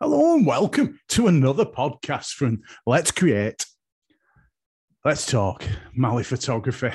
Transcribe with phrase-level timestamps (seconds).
[0.00, 3.64] Hello and welcome to another podcast from Let's Create.
[5.04, 6.90] Let's talk Mali photography.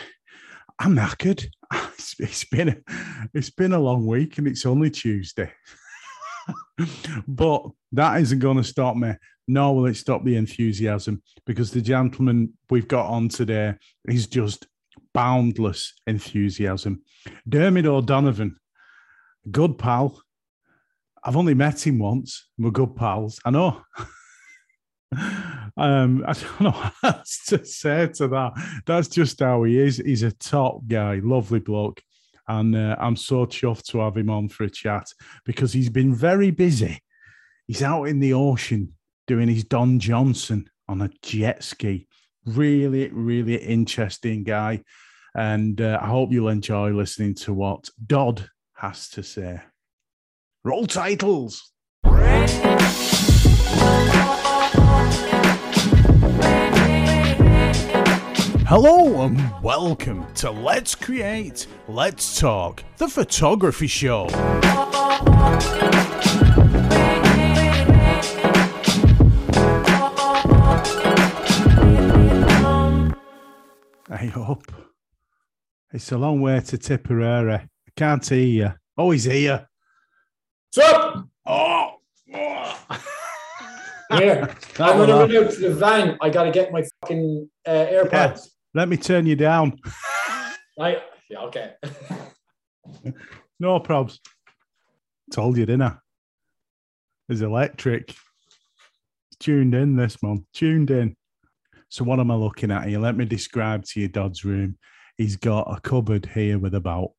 [0.80, 1.48] I'm knackered.
[2.20, 2.76] It's, been a,
[3.34, 5.50] it's been a long week and it's only Tuesday.
[7.28, 9.14] but that isn't going to stop me.
[9.48, 13.76] Nor will it stop the enthusiasm because the gentleman we've got on today
[14.10, 14.68] is just
[15.14, 17.02] boundless enthusiasm.
[17.48, 18.58] Dermot O'Donovan,
[19.50, 20.22] good pal,
[21.24, 22.48] I've only met him once.
[22.58, 23.40] We're good pals.
[23.44, 23.82] I know.
[25.78, 28.82] um, I don't know what to say to that.
[28.86, 29.98] That's just how he is.
[29.98, 32.02] He's a top guy, lovely bloke.
[32.48, 35.08] And uh, I'm so chuffed to have him on for a chat
[35.46, 37.00] because he's been very busy.
[37.68, 38.94] He's out in the ocean
[39.28, 42.08] doing his Don Johnson on a jet ski.
[42.46, 44.84] Really, really interesting guy.
[45.36, 49.62] And uh, I hope you'll enjoy listening to what Dodd has to say.
[50.66, 51.72] Roll titles.
[58.68, 64.28] Hello and welcome to Let's Create, Let's Talk, the photography show.
[74.10, 74.74] I hope
[75.94, 77.54] It's a long way to Tipperary.
[77.54, 78.74] I can't hear you.
[78.98, 79.69] Oh, he's here.
[80.76, 81.28] What's up?
[81.48, 81.96] Oh,
[82.32, 82.80] oh.
[84.18, 86.16] Here, I'm gonna run out to the van.
[86.22, 88.12] I gotta get my fucking uh, AirPods.
[88.12, 88.36] Yeah.
[88.76, 89.80] let me turn you down.
[90.80, 91.74] I yeah, okay.
[93.60, 94.20] No probs.
[95.32, 95.96] Told you, didn't I?
[97.30, 98.14] It's electric.
[99.40, 100.46] Tuned in, this man.
[100.54, 101.16] Tuned in.
[101.90, 103.00] So, what am I looking at here?
[103.00, 104.78] Let me describe to you Dodd's room.
[105.18, 107.10] He's got a cupboard here with about,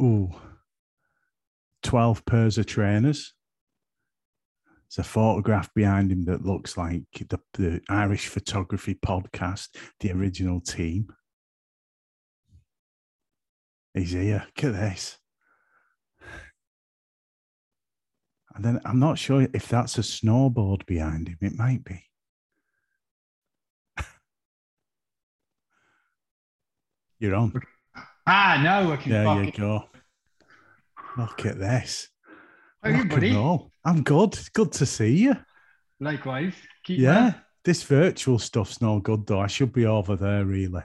[0.00, 0.34] ooh,
[1.84, 3.32] 12 pairs of trainers.
[4.66, 9.68] There's a photograph behind him that looks like the, the Irish Photography Podcast,
[10.00, 11.08] the original team.
[13.92, 14.44] He's here.
[14.56, 15.18] Look at this.
[18.54, 21.38] And then I'm not sure if that's a snowboard behind him.
[21.40, 22.04] It might be.
[27.18, 27.52] You're on.
[28.26, 29.84] Ah, no, I can There you go.
[31.16, 32.08] Look at this.
[32.82, 33.36] How are you, buddy?
[33.84, 34.34] I'm good.
[34.34, 35.36] It's good to see you.
[36.00, 36.54] Likewise.
[36.84, 37.34] Keep Yeah.
[37.64, 39.40] This virtual stuff's no good though.
[39.40, 40.82] I should be over there really.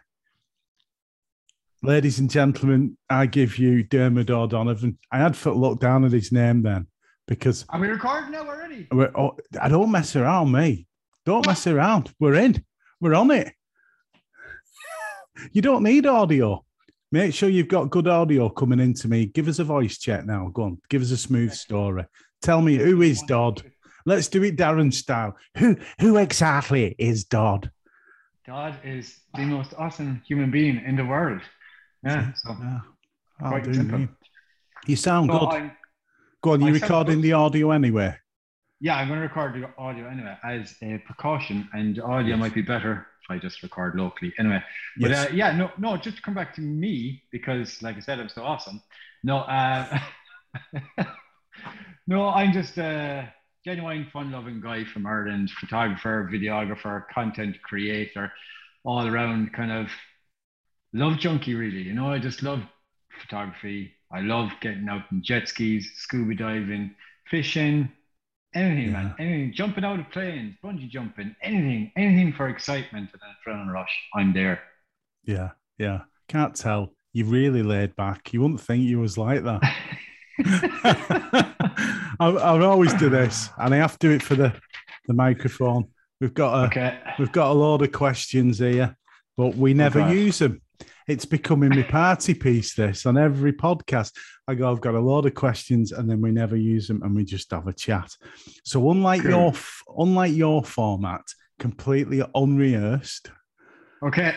[1.81, 4.97] Ladies and gentlemen, I give you Dermot O'Donovan.
[5.12, 6.88] I had to look down at his name then
[7.28, 8.88] because Are we recording now already?
[8.91, 10.88] we're, oh, I don't mess around, me.
[11.25, 12.13] Don't mess around.
[12.19, 12.63] We're in.
[13.01, 13.53] We're on it.
[15.53, 16.66] You don't need audio.
[17.12, 19.25] Make sure you've got good audio coming into me.
[19.25, 20.50] Give us a voice check now.
[20.53, 20.78] Go on.
[20.90, 22.06] Give us a smooth story.
[22.42, 23.64] Tell me who is Dodd.
[24.06, 25.36] Let's do it Darren style.
[25.58, 27.72] Who who exactly is Dodd?
[28.46, 31.42] Dodd is the most awesome human being in the world.
[32.03, 32.31] Yeah.
[32.34, 32.80] So, Yeah.
[33.50, 34.00] Quite simple.
[34.00, 34.08] me.
[34.88, 35.50] You sound so good.
[35.50, 35.72] I'm,
[36.41, 38.16] Go on, you sound recording the audio anyway.
[38.80, 42.53] yeah, I'm going to record the audio anyway as a precaution, and the audio might
[42.53, 44.34] be better if I just record locally.
[44.40, 44.63] Anyway,
[45.01, 45.13] but Yes.
[45.13, 48.29] uh, yeah, no, no, just to come back to me because, like I said, I'm
[48.29, 48.81] so awesome.
[49.23, 50.00] No, uh,
[52.07, 53.34] no, I'm just a
[53.66, 58.31] genuine, fun-loving guy from Ireland, photographer, videographer, content creator,
[58.84, 59.90] all around kind of
[60.94, 61.56] love junkie.
[61.56, 62.61] Really, you know, I just love
[63.22, 63.94] photography.
[64.11, 66.96] I love getting out in jet skis, scuba diving,
[67.29, 67.91] fishing,
[68.53, 73.21] anything, man, anything, jumping out of planes, bungee jumping, anything, anything for excitement and
[73.57, 73.91] adrenaline rush.
[74.15, 74.61] I'm there.
[75.25, 76.01] Yeah, yeah.
[76.27, 76.93] Can't tell.
[77.13, 78.33] You really laid back.
[78.33, 79.61] You wouldn't think you was like that.
[82.19, 84.53] I, I always do this, and I have to do it for the,
[85.07, 85.85] the microphone.
[86.21, 86.99] We've got a okay.
[87.17, 88.95] we've got a load of questions here,
[89.37, 90.13] but we never Okay.
[90.13, 90.61] use them.
[91.09, 92.75] It's becoming my party piece.
[92.75, 94.12] This on every podcast,
[94.47, 94.72] I go.
[94.72, 97.50] I've got a lot of questions, and then we never use them, and we just
[97.50, 98.16] have a chat.
[98.64, 99.31] So unlike Cool.
[99.31, 99.53] your
[99.97, 101.22] unlike your format,
[101.58, 103.32] completely unrehearsed,
[104.03, 104.35] Okay.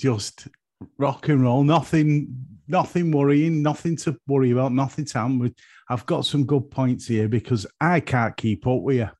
[0.00, 0.48] just
[0.96, 1.62] rock and roll.
[1.62, 2.34] Nothing,
[2.68, 5.54] nothing worrying, nothing to worry about, nothing to happen.
[5.90, 9.10] I've got some good points here because I can't keep up with you.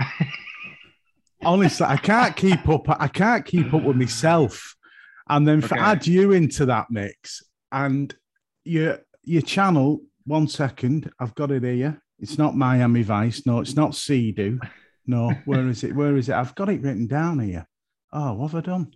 [1.44, 2.86] Honestly, I can't keep up.
[3.00, 4.73] I can't keep up with myself.
[5.28, 5.82] And then for Okay.
[5.82, 7.42] add you into that mix
[7.72, 8.14] and
[8.64, 10.00] your your channel.
[10.26, 12.00] One second, I've got it here.
[12.18, 13.44] It's not Miami Vice.
[13.44, 14.58] No, it's not Sea-Doo.
[15.06, 15.94] No, where is it?
[15.94, 16.34] Where is it?
[16.34, 17.66] I've got it written down here.
[18.12, 18.84] Oh, what have I done?
[18.84, 18.90] Do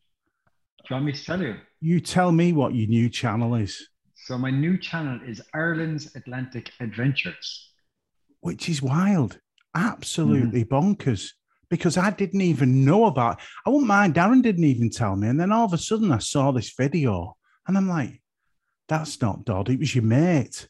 [0.89, 1.57] you want me to tell you?
[1.81, 6.73] You tell me what your new channel is, So my new channel is Ireland's Atlantic
[6.81, 7.73] Adventures.
[8.41, 9.39] which is wild.
[9.75, 10.69] absolutely mm.
[10.69, 11.33] bonkers
[11.71, 13.41] because I didn't even know about.
[13.67, 14.15] I wouldn't mind.
[14.15, 17.37] Darren didn't even tell me, and then all of a sudden I saw this video,
[17.67, 18.23] and I'm like,
[18.89, 19.69] "That's not Dodd.
[19.69, 20.69] It was your mate."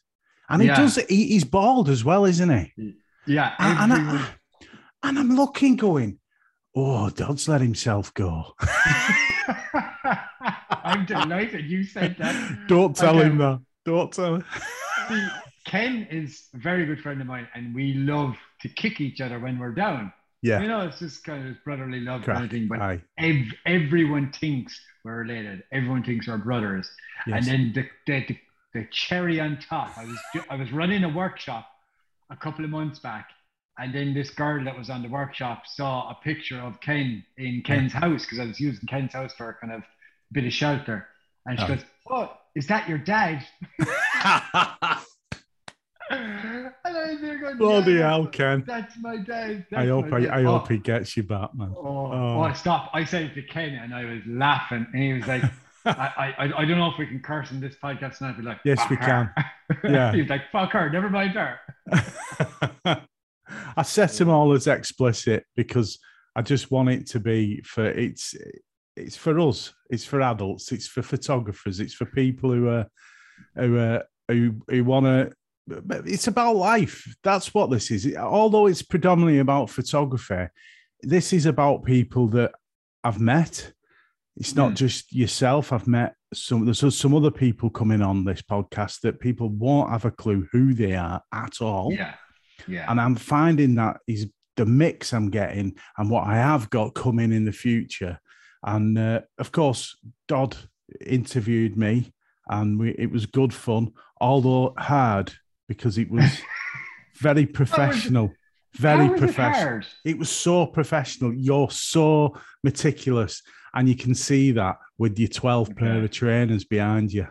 [0.49, 0.95] And he does.
[1.07, 2.95] He, he's bald as well, isn't he?
[3.27, 4.29] Yeah, And, and I,
[5.03, 6.19] and I'm looking, going,
[6.75, 8.53] "Oh, Dodd's let himself go."
[10.83, 12.67] I'm delighted you said that.
[12.67, 13.27] Don't tell Okay.
[13.27, 13.59] him um, that.
[13.85, 14.45] Don't tell him.
[15.07, 15.27] See,
[15.65, 19.39] Ken is a very good friend of mine, and we love to kick each other
[19.39, 20.11] when we're down.
[20.41, 20.61] Yeah.
[20.61, 22.35] You know, it's just kind of brotherly love Crack.
[22.37, 22.67] kind of thing.
[22.67, 23.01] But Aye.
[23.17, 25.63] ev- everyone thinks we're related.
[25.71, 26.89] Everyone thinks we're brothers.
[27.27, 27.47] Yes.
[27.47, 28.37] And then the, the, the,
[28.81, 29.97] the cherry on top.
[29.97, 30.17] I was
[30.49, 31.67] I was running a workshop
[32.29, 33.29] a couple of months back,
[33.77, 37.61] and then this girl that was on the workshop saw a picture of Ken in
[37.65, 39.83] Ken's house because I was using Ken's house for a kind of
[40.31, 41.07] bit of shelter,
[41.45, 41.67] and she Oh.
[41.67, 43.43] goes, "Oh, is that your dad?"
[47.51, 48.63] and I was there going, Bloody "Yeah, hell, that's- Ken.
[48.67, 49.65] That's my dad.
[49.75, 51.73] I hope I, dad." I Oh, hope he gets you back, man.
[51.75, 52.45] Oh, Oh.
[52.49, 52.89] oh, stop.
[52.93, 54.85] I said to Ken and I was laughing.
[54.93, 55.43] And he was like,
[55.85, 58.19] I, I, I don't know if we can curse in this podcast.
[58.21, 59.33] And I'd be like, Yes, we "Fuck her."
[59.83, 60.11] Yeah.
[60.13, 61.59] He's like, fuck her, never mind her.
[63.77, 65.99] I set them all as explicit because
[66.35, 68.35] I just want it to be for it's
[68.95, 72.85] it's for us, it's for adults, it's for photographers, it's for people who are
[73.55, 75.31] who are who, who want to.
[76.05, 77.03] It's about life.
[77.23, 78.15] That's what this is.
[78.15, 80.47] Although it's predominantly about photography,
[81.01, 82.51] this is about people that
[83.03, 83.73] I've met.
[84.35, 84.75] It's not Mm.
[84.75, 85.73] just yourself.
[85.73, 86.65] I've met some.
[86.65, 90.73] There's some other people coming on this podcast that people won't have a clue who
[90.73, 91.91] they are at all.
[91.93, 92.15] Yeah.
[92.67, 92.85] Yeah.
[92.89, 97.31] And I'm finding that is the mix I'm getting and what I have got coming
[97.31, 98.19] in the future.
[98.63, 100.57] And uh, of course, Dodd
[101.05, 102.13] interviewed me,
[102.49, 105.33] and we, it was good fun, although hard
[105.69, 106.41] because it was
[107.15, 108.33] very professional.
[108.73, 109.81] Very was professional.
[110.03, 111.33] It was so professional.
[111.33, 113.41] You're so meticulous,
[113.73, 117.27] and you can see that with your 12 pair of trainers behind you.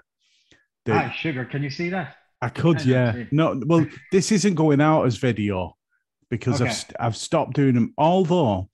[0.88, 2.16] Ah, sugar, can you see that?
[2.40, 3.24] I could, of, yeah.
[3.30, 5.76] No, well, this isn't going out as video
[6.30, 7.92] because I've st- I've stopped doing them.
[7.98, 8.68] Although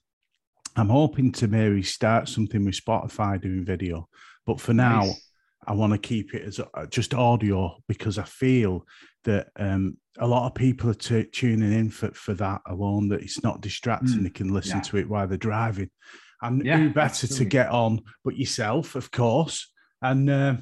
[0.75, 4.07] I'm hoping to maybe start something with Spotify doing video,
[4.45, 5.24] but for now Nice.
[5.67, 8.85] I want to keep it as uh, just audio because I feel
[9.23, 13.09] that um, a lot of people are t- tuning in for, for that alone.
[13.09, 14.81] That it's not distracting; Mm, they can listen yeah.
[14.83, 15.89] to it while they're driving.
[16.41, 19.71] And Yeah, who better to get on but yourself, of course.
[20.01, 20.55] And uh,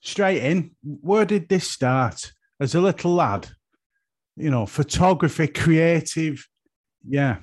[0.00, 2.32] straight in, where did this start?
[2.60, 3.48] As a little lad,
[4.36, 6.46] you know, photography, creative,
[7.08, 7.38] yeah,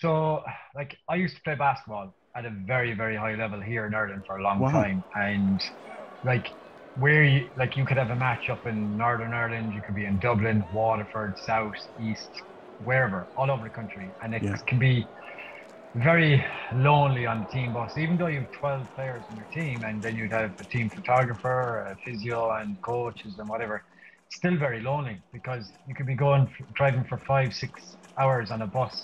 [0.00, 0.42] So,
[0.74, 4.22] like, I used to play basketball at a very, very high level here in Ireland
[4.26, 4.70] for a long Wow.
[4.70, 5.60] time, and
[6.22, 6.46] like,
[6.94, 10.04] where you like you could have a match up in Northern Ireland, you could be
[10.06, 12.30] in Dublin, Waterford, South, East,
[12.78, 14.56] wherever, all over the country, and it Yeah.
[14.66, 15.10] can be
[15.94, 19.84] very lonely on the team bus, even though you have 12 players in your team,
[19.84, 23.82] and then you'd have a team photographer, a physio, and coaches, and whatever.
[24.30, 28.66] Still very lonely because you could be going driving for five, six hours on a
[28.66, 28.94] bus,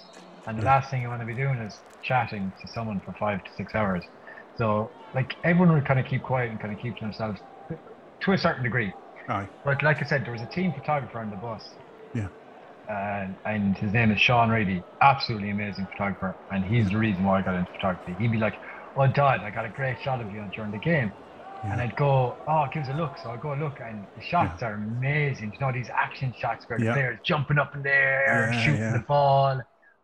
[0.47, 0.65] and the Yeah.
[0.65, 3.75] last thing you want to be doing is chatting to someone for five to six
[3.75, 4.05] hours.
[4.57, 7.41] So, like, everyone would kind of keep quiet and kind of keep to themselves
[8.23, 8.93] to a certain degree.
[9.29, 11.65] aye, But like I said, there was a team photographer on the bus.
[12.13, 12.29] Yeah.
[12.89, 14.85] Uh, and his name is Sean Reedy.
[15.01, 16.39] Absolutely amazing photographer.
[16.51, 18.15] And he's the reason why I got into photography.
[18.19, 18.59] He'd be like,
[18.97, 21.15] Oh, Dodd, I got a great shot of you during the game.
[21.71, 23.17] And I'd go, Oh, give us a look.
[23.19, 23.81] So I'd go look.
[23.81, 25.53] And the shots are amazing.
[25.59, 28.81] You know, these action shots where the players jumping up in the air, Yeah, shooting
[28.81, 28.93] yeah.
[28.93, 29.61] the ball.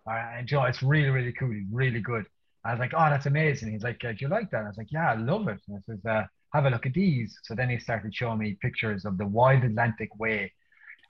[0.06, 1.50] Uh, and you know, it's really, really cool.
[1.50, 2.24] He's really good.
[2.64, 3.72] I was like, Oh, that's amazing.
[3.72, 4.64] He's like, uh, Do you like that?
[4.64, 5.60] I was like, Yeah, I love it.
[5.68, 6.24] And I says, uh,
[6.54, 7.38] have a look at these.
[7.44, 10.52] So then he started showing me pictures of the Wild Atlantic Way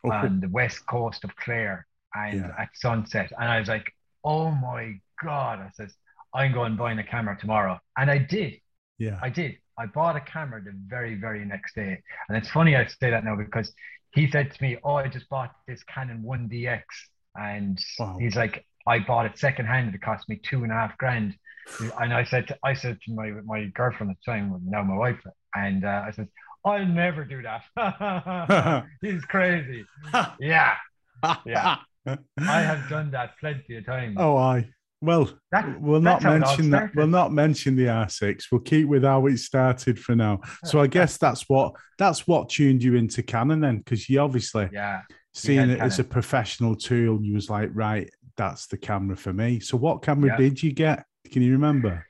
[0.05, 2.55] Oh, on the west coast of Clare and Yeah.
[2.59, 3.33] at sunset.
[3.39, 3.93] And I was like,
[4.25, 5.59] oh my God.
[5.61, 5.95] I says,
[6.35, 7.79] I'm going buying a camera tomorrow.
[7.97, 8.61] And I did.
[8.99, 9.57] yeah, I did.
[9.79, 12.03] I bought a camera the very, very next day.
[12.29, 13.73] And it's funny I say that now because
[14.13, 16.85] he said to me, Oh, I just bought this Canon 1DX.
[17.37, 18.19] And Wow.
[18.19, 19.95] he's like, I bought it secondhand.
[19.95, 21.35] It cost me two and a half grand.
[22.01, 24.97] And I said, to, I said to my my girlfriend at the time, now my
[24.97, 25.21] wife,
[25.55, 26.29] and uh, I said,
[26.65, 28.85] I'll never do that.
[29.01, 29.85] He's crazy.
[30.41, 30.75] Yeah,
[31.47, 31.77] Yeah.
[32.07, 34.17] I have done that plenty of times.
[34.19, 34.69] Oh, I.
[35.03, 36.95] Well, That- we'll not that's how it all mention that.
[36.95, 38.45] We'll not mention the R6.
[38.53, 40.41] We'll keep with how it started for now.
[40.65, 44.69] So I guess that's what that's what tuned you into Canon then, because you obviously
[44.73, 45.03] yeah.
[45.33, 48.11] seeing it as a professional tool, you was like, right,
[48.41, 49.61] that's the camera for me.
[49.61, 50.37] So what camera Yeah.
[50.39, 51.05] did you get?
[51.31, 52.07] Can you remember?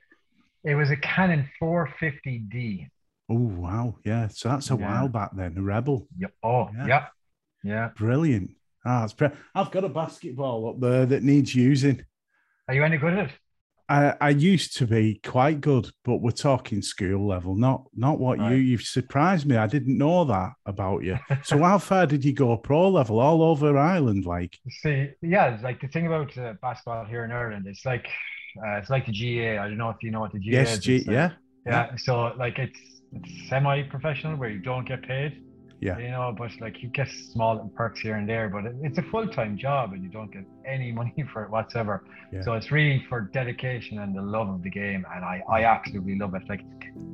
[0.62, 2.88] It was a Canon 450D.
[3.28, 4.28] Oh wow, yeah.
[4.28, 4.80] So that's a Yeah.
[4.86, 5.58] while back then.
[5.58, 6.32] A Rebel, Yep.
[6.44, 6.86] Oh, Yeah.
[6.86, 7.06] yeah.
[7.64, 7.90] Yeah.
[7.96, 8.52] brilliant.
[8.84, 12.04] Ah, it's pre- I've got a basketball up there that needs using.
[12.68, 13.32] Are you any good at it?
[13.90, 18.38] I, I used to be quite good, but we're talking school level, not not what
[18.38, 18.52] Right.
[18.52, 18.56] you.
[18.58, 19.56] You've surprised me.
[19.56, 21.18] I didn't know that about you.
[21.42, 23.18] So how far did you go pro level?
[23.18, 27.32] All over Ireland, like See, yeah, it's like the thing about uh, basketball here in
[27.32, 28.06] Ireland, it's like
[28.64, 29.60] uh, it's like the GAA.
[29.62, 30.78] I don't know if you know what the GAA yes, is.
[30.78, 31.30] G, It's like- yeah,
[31.66, 31.96] yeah.
[31.96, 32.78] So like it's
[33.12, 35.42] it's semi-professional where you don't get paid.
[35.80, 35.98] Yeah.
[35.98, 39.56] You know, but like you get small perks here and there, but it's a full-time
[39.56, 42.04] job and you don't get any money for it whatsoever.
[42.32, 42.42] Yeah.
[42.42, 46.16] So it's really for dedication and the love of the game, and I I absolutely
[46.18, 46.42] love it.
[46.48, 46.62] Like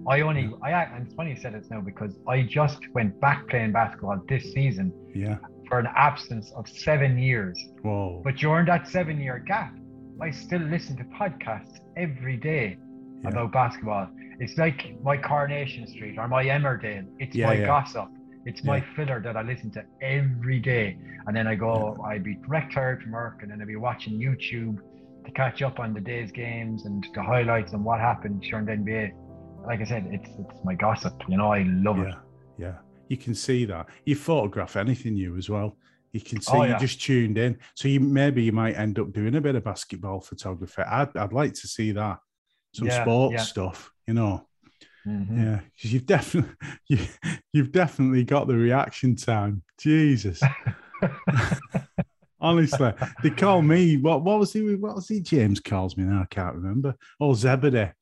[0.08, 3.46] I only I and it's funny you said this now because I just went back
[3.49, 5.37] playing basketball this season yeah.
[5.68, 7.56] for an absence of seven years.
[7.82, 9.73] Whoa, But during that seven year gap,
[10.20, 12.78] I still listen to podcasts every day
[13.23, 13.30] Yeah.
[13.30, 14.08] about basketball.
[14.40, 17.06] It's like my Coronation Street or my Emmerdale.
[17.18, 17.66] It's Yeah, my yeah.
[17.66, 18.08] gossip.
[18.46, 18.84] It's my Yeah.
[18.94, 20.96] filler that I listen to every day.
[21.26, 24.14] And then I go, I'd be wrecked tired from work and then I'd be watching
[24.18, 24.78] YouTube
[25.24, 28.72] to catch up on the day's games and the highlights and what happened during the
[28.72, 29.12] NBA.
[29.66, 31.14] Like I said, it's it's my gossip.
[31.28, 32.06] You know, I love it.
[32.08, 32.18] yeah,
[32.56, 32.74] yeah.
[33.08, 33.86] You can see that.
[34.04, 35.76] You photograph anything, you as well.
[36.12, 37.58] You can see Oh, you just tuned in.
[37.74, 40.82] So you maybe you might end up doing a bit of basketball photography.
[40.82, 42.18] I'd I'd like to see that.
[42.74, 43.42] Some Yeah, sports yeah.
[43.42, 44.46] stuff, you know.
[45.06, 45.36] Mhm.
[45.36, 46.50] Yeah, because you've definitely
[46.88, 46.98] you,
[47.52, 49.62] you've definitely got the reaction time.
[49.78, 50.40] Jesus.
[52.40, 54.22] Honestly, they call me what?
[54.22, 54.75] What was he?
[54.75, 55.20] What was he?
[55.20, 56.22] James calls me now.
[56.22, 56.94] I can't remember.
[57.20, 57.92] Oh, Zebedee.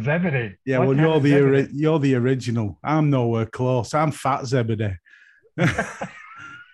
[0.00, 0.56] Zebedee.
[0.64, 2.78] Yeah, What well, you're the ori- you're the original.
[2.84, 3.92] I'm nowhere close.
[3.94, 4.94] I'm Fat Zebedee.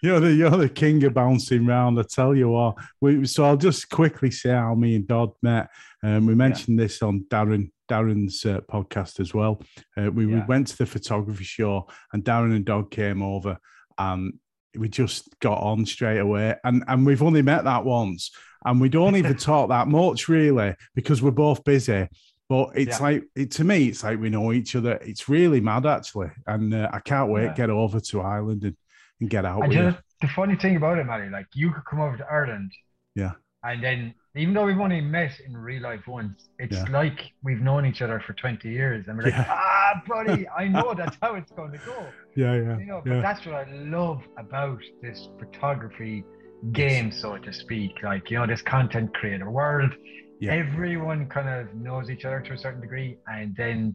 [0.03, 1.99] you're the you're the king of bouncing round.
[1.99, 2.77] I tell you what.
[3.01, 5.71] We, so I'll just quickly say how me and Dodd met.
[6.03, 9.63] Um, we mentioned this on Darren Darren's uh, podcast as well.
[9.97, 13.57] Uh, we, we went to the photography show, and Darren and Dodd came over,
[13.99, 14.35] and
[14.77, 16.57] we just got on straight away.
[16.65, 18.33] And and we've only met that once,
[18.65, 22.09] and we don't even talk that much really because we're both busy.
[22.49, 23.03] But it's Yeah.
[23.05, 24.95] like it, to me, it's like we know each other.
[25.01, 27.49] It's really mad actually, and uh, I can't wait Yeah.
[27.51, 28.77] to get over to Ireland and,
[29.23, 29.95] and get out And you.
[30.21, 32.73] the funny thing about it, Matty, like you could come over to Ireland.
[33.15, 33.33] Yeah.
[33.65, 36.85] And then, even though we've only met in real life once, it's Yeah.
[36.91, 39.07] like we've known each other for 20 years.
[39.07, 39.47] And we're like, Yeah.
[39.49, 42.07] ah, buddy, I know that's how it's going to go.
[42.35, 43.21] Yeah, yeah, You know, but yeah.
[43.23, 46.25] that's what I love about this photography
[46.73, 48.03] game, so to speak.
[48.03, 49.93] Like, you know, this content creator world.
[50.41, 50.55] Yeah.
[50.55, 53.95] Everyone kind of knows each other to a certain degree, and then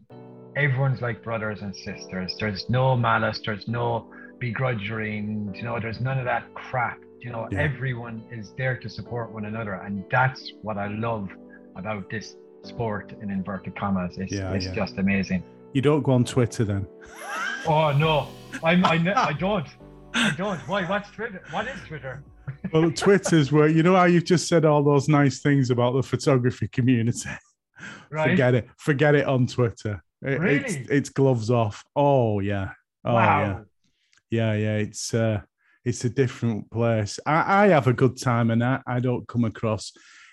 [0.56, 2.34] everyone's like brothers and sisters.
[2.40, 6.98] There's no malice, there's no begrudging, you know, there's none of that crap.
[7.20, 7.60] You know, Yeah.
[7.62, 11.28] everyone is there to support one another, and that's what I love
[11.76, 14.18] about this sport in inverted commas.
[14.18, 14.74] It's, Yeah, it's yeah.
[14.74, 15.42] just amazing.
[15.72, 16.86] You don't go on Twitter then.
[17.66, 18.28] Oh no,
[18.62, 18.94] I'm I,
[19.30, 19.66] I don't.
[20.14, 20.58] I don't.
[20.68, 20.84] Why?
[20.84, 21.42] What's Twitter?
[21.50, 22.22] What is Twitter?
[22.72, 26.02] Well, Twitter's where you know how you've just said all those nice things about the
[26.02, 27.28] photography community.
[28.10, 28.30] Right.
[28.30, 28.68] Forget it.
[28.78, 30.02] Forget it on Twitter.
[30.22, 30.40] It- It's,
[30.74, 30.86] Really?
[30.90, 31.84] it's gloves off.
[31.94, 32.70] Oh yeah.
[33.04, 33.40] Oh wow.
[33.40, 33.60] yeah.
[34.30, 34.76] Yeah, yeah.
[34.76, 35.40] It's uh
[35.84, 37.18] it's a different place.
[37.24, 39.92] I, I have a good time and I, I don't come across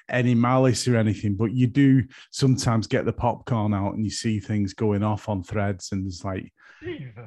[0.10, 4.40] any malice or anything, but you do sometimes get the popcorn out and you see
[4.40, 6.52] things going off on threads and there's like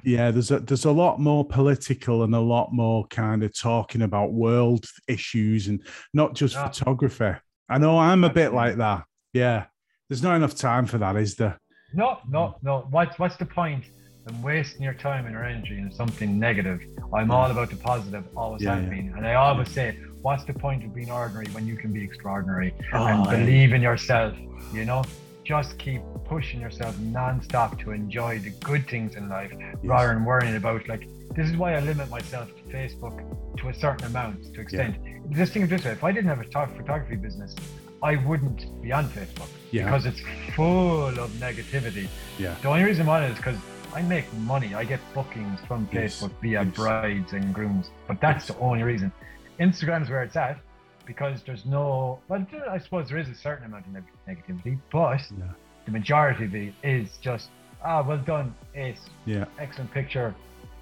[0.04, 4.02] yeah, there's a there's a lot more political and a lot more kind of talking
[4.02, 6.68] about world issues and not just Yeah.
[6.68, 7.32] photography.
[7.68, 9.04] I know I'm a bit like that.
[9.32, 9.64] Yeah.
[10.08, 11.58] There's not enough time for that, is there?
[11.92, 12.86] No, no, no.
[12.90, 13.84] What's what's the point
[14.28, 16.80] in wasting your time and your energy in something negative?
[17.14, 18.90] I'm all about the positive, always Yeah, have yeah.
[18.90, 19.14] been.
[19.16, 22.74] And I always say, what's the point of being ordinary when you can be extraordinary?
[22.92, 23.30] Oh, and yeah.
[23.36, 24.34] believe in yourself,
[24.72, 25.04] you know?
[25.44, 30.56] Just keep pushing yourself non-stop to enjoy the good things in life rather than worrying
[30.56, 33.16] about like this is why I limit myself to Facebook
[33.58, 34.96] to a certain amount to extent.
[35.30, 37.54] Just think of this way, if I didn't have a photography business,
[38.02, 39.84] I wouldn't be on Facebook Yeah.
[39.84, 40.20] because it's
[40.54, 42.08] full of negativity.
[42.38, 42.54] Yeah.
[42.62, 43.56] The only reason why is because
[43.94, 44.74] I make money.
[44.74, 46.74] I get bookings from Yes, via yes.
[46.74, 48.56] brides and grooms, but that's Yes.
[48.56, 49.10] the only reason.
[49.58, 50.58] Instagram's where it's at
[51.06, 52.18] because there's no.
[52.28, 55.44] Well, I suppose there is a certain amount of negativity, but Yeah.
[55.86, 57.50] the majority of it is just
[57.82, 59.44] ah, well done, ace, Yeah.
[59.58, 60.34] excellent picture.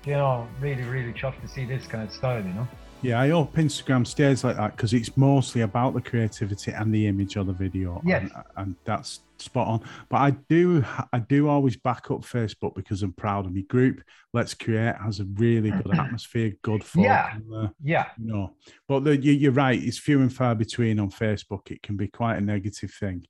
[0.05, 2.43] You know, really, really chuffed to see this kind of style.
[2.43, 2.69] You know.
[3.03, 7.07] Yeah, I hope Instagram stays like that because it's mostly about the creativity and the
[7.07, 8.01] image of the video.
[8.05, 8.23] Yes.
[8.23, 9.81] And, and that's spot on.
[10.09, 14.03] But I do I do always back up Facebook because I'm proud of my group.
[14.33, 17.05] Let's Create has a really good atmosphere, good fun.
[17.05, 17.35] Yeah.
[17.35, 18.07] and, uh, Yeah.
[18.19, 18.55] you know,
[18.89, 19.81] but the, you, you're right.
[19.81, 21.71] It's few and far between on Facebook.
[21.71, 23.27] It can be quite a negative thing,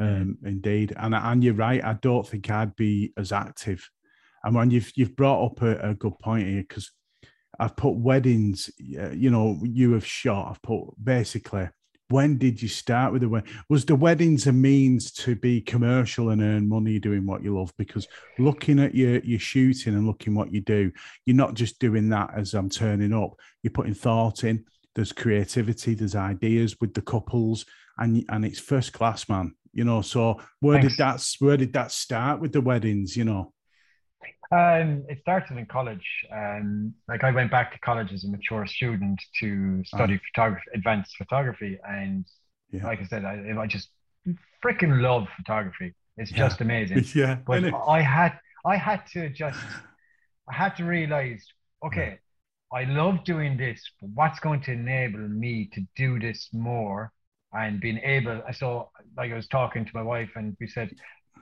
[0.00, 0.94] um, indeed.
[0.96, 1.84] And and you're right.
[1.84, 3.88] I don't think I'd be as active.
[4.42, 6.90] And when you've you've brought up a, a good point here, because
[7.58, 8.70] I've put weddings.
[8.98, 10.50] uh, You know, you have shot.
[10.50, 11.68] I've put basically.
[12.08, 13.50] When did you start with the wedding?
[13.70, 17.72] Was the weddings a means to be commercial and earn money doing what you love?
[17.78, 18.06] Because
[18.38, 20.92] looking at your your shooting and looking what you do,
[21.24, 23.38] you're not just doing that as I'm turning up.
[23.62, 24.64] You're putting thought in.
[24.94, 25.94] There's creativity.
[25.94, 27.64] There's ideas with the couples,
[27.96, 29.54] and and it's first class, man.
[29.72, 30.02] You know.
[30.02, 30.96] So where Thanks.
[30.96, 33.16] did that where did that start with the weddings?
[33.16, 33.54] You know.
[34.50, 36.06] Um, it started in college.
[36.30, 41.16] Um, like I went back to college as a mature student to study photography, advanced
[41.16, 42.26] photography, and
[42.70, 42.84] Yeah.
[42.84, 43.88] like I said, I, I just
[44.64, 45.94] freaking love photography.
[46.16, 46.36] It's Yeah.
[46.46, 47.06] just amazing.
[47.14, 47.38] yeah.
[47.46, 47.64] But?
[47.88, 49.60] I had, I had to just,
[50.48, 51.44] I had to realize,
[51.84, 52.18] okay,
[52.72, 57.12] I love doing this, but what's going to enable me to do this more
[57.52, 58.42] and being able?
[58.52, 60.90] So, like I was talking to my wife, and we said,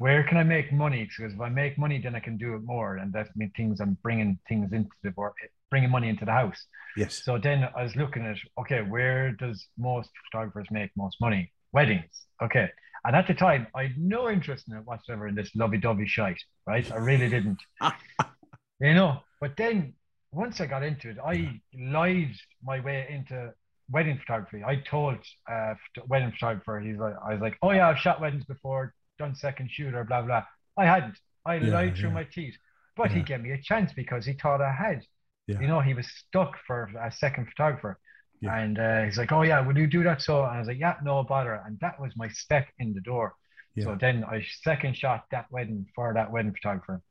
[0.01, 1.05] where can I make money?
[1.05, 3.81] Because if I make money, then I can do it more, and that means things
[3.81, 5.35] I'm bringing things into the work,
[5.71, 6.59] bringing money into the house.
[6.97, 7.23] yes.
[7.23, 11.53] So then I was looking at, okay, where does most photographers make most money?
[11.73, 12.11] Weddings.
[12.43, 12.71] Okay.
[13.05, 16.43] And at the time, I had no interest in it whatsoever in this lovey-dovey shite,
[16.67, 16.91] right?
[16.91, 17.61] I really didn't.
[18.81, 19.93] you know, but then
[20.33, 23.53] once I got into it, I lied my way into
[23.91, 24.65] wedding photography.
[24.65, 25.19] I told
[25.51, 25.75] uh
[26.09, 29.71] wedding photographer, he's like, I was like, oh yeah, I've shot weddings before, done second
[29.71, 30.45] shooter, blah blah.
[30.79, 31.19] I hadn't.
[31.47, 32.15] I Yeah, lied through yeah.
[32.21, 32.57] my teeth.
[32.97, 35.03] But he gave me a chance because he thought I had.
[35.47, 35.61] Yeah.
[35.61, 37.99] You know, he was stuck for a second photographer.
[38.41, 38.57] Yeah.
[38.59, 40.23] And uh, he's like, Oh yeah, will you do that?
[40.23, 41.55] So I was like, Yeah, no bother.
[41.67, 43.35] And that was my step in the door.
[43.79, 47.03] So then I second shot that wedding for that wedding photographer.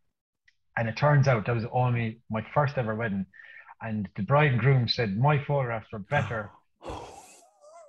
[0.78, 3.28] And it turns out that was only my first ever wedding.
[3.82, 6.52] And the bride and groom said my photographs were better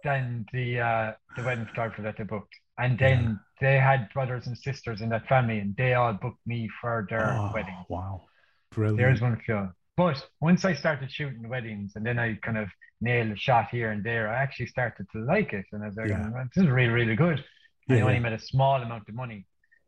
[0.04, 2.54] than the uh, the wedding photographer that they booked.
[2.78, 6.68] And then they had brothers and sisters in that family, and they all booked me
[6.80, 7.86] for their Oh, wedding.
[7.88, 8.26] Wow.
[8.70, 8.96] Brilliant.
[8.96, 9.72] There's one feel.
[9.96, 12.68] But once I started shooting weddings, and then I kind of
[13.00, 15.96] nailed a shot here and there, I actually started to like it, and I was
[15.96, 16.30] like, Yeah.
[16.34, 17.44] "Oh, "This is really, really good."
[17.90, 19.46] I Yeah, only made a small amount of money,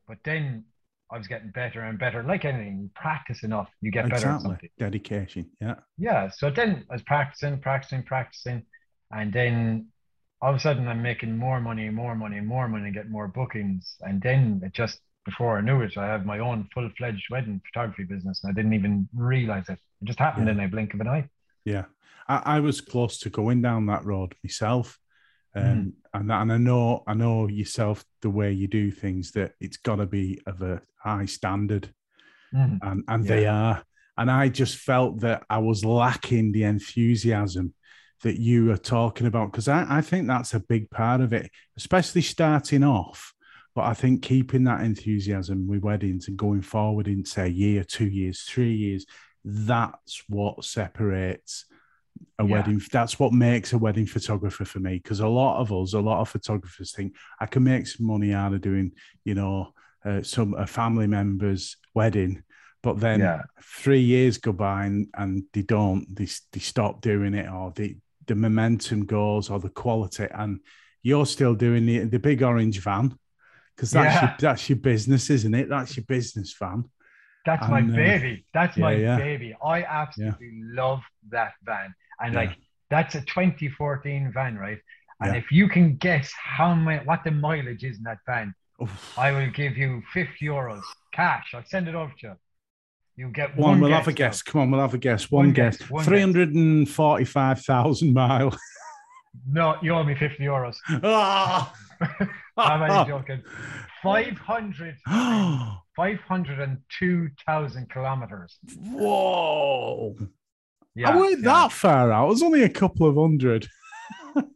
[0.09, 0.65] but then
[1.11, 2.23] I was getting better and better.
[2.23, 4.41] Like anything, you practice enough, you get better at exactly.
[4.41, 4.71] something.
[4.79, 5.51] Dedication.
[5.61, 5.77] Yeah.
[5.99, 6.31] Yeah.
[6.31, 8.65] So then I was practicing, practicing, practicing,
[9.11, 9.89] and then
[10.43, 13.29] all of a sudden I'm making more money, more money, more money, and get more
[13.29, 17.61] bookings, and then it just before I knew it, I have my own full-fledged wedding
[17.67, 19.79] photography business, and I didn't even realize it.
[20.01, 20.55] It just happened Yeah.
[20.55, 21.29] in a blink of an eye.
[21.65, 21.85] Yeah.
[22.29, 24.99] I, I was close to going down that road myself.
[25.55, 25.91] Um, Mm-hmm.
[26.31, 30.07] and, and I know I know yourself the way you do things that it's gotta
[30.07, 31.85] be of a high standard.
[32.53, 32.79] Mhm.
[32.83, 33.83] and and they are.
[34.19, 37.75] And I just felt that I was lacking the enthusiasm
[38.23, 41.51] that you are talking about because I, I think that's a big part of it,
[41.77, 43.35] especially starting off.
[43.75, 47.85] But I think keeping that enthusiasm with weddings and going forward in say a year,
[47.85, 49.07] two years, three years,
[49.45, 51.65] that's what separates
[52.39, 52.51] a Yeah.
[52.53, 52.81] wedding.
[52.93, 54.99] That's what makes a wedding photographer for me.
[54.99, 58.35] Because a lot of us, a lot of photographers think I can make some money
[58.35, 58.93] out of doing,
[59.25, 59.73] you know,
[60.05, 62.43] uh, some a family member's wedding,
[62.83, 63.43] but then Yeah.
[63.63, 67.97] three years go by and, and they don't, they, they stop doing it, or the
[68.27, 70.61] the momentum goes, or the quality, and
[71.03, 73.17] you're still doing the the big orange van
[73.77, 74.23] because that's Yeah.
[74.23, 75.69] your, that's your business, isn't it?
[75.69, 76.85] That's your business van.
[77.45, 78.47] That's my And, uh, baby.
[78.55, 79.17] That's my yeah, yeah.
[79.17, 79.57] baby.
[79.65, 81.95] I absolutely love that van.
[82.21, 82.41] And Yeah.
[82.41, 82.57] like
[82.91, 84.79] that's a 2014 van, right?
[85.21, 85.39] And Yeah.
[85.41, 89.19] if you can guess how many what the mileage is in that van, Oof.
[89.19, 90.83] I will give you 50 euros
[91.13, 91.53] cash.
[91.55, 92.37] I'll send it over to you.
[93.23, 94.43] You get One, one, we'll guess have a guess.
[94.43, 95.31] Come on, we'll have a guess.
[95.31, 95.77] One, One guess.
[95.77, 98.59] guess, one 345,000 mile.
[99.49, 100.75] No, you owe me 50 euros.
[101.05, 101.73] Ah!
[102.57, 103.41] I'm only joking.
[104.03, 108.59] 500, 502,000 kilometers.
[108.77, 110.17] Whoa.
[110.97, 111.45] Yeah, I weren't yeah.
[111.45, 112.27] that far out.
[112.27, 113.69] It was only a couple of hundred.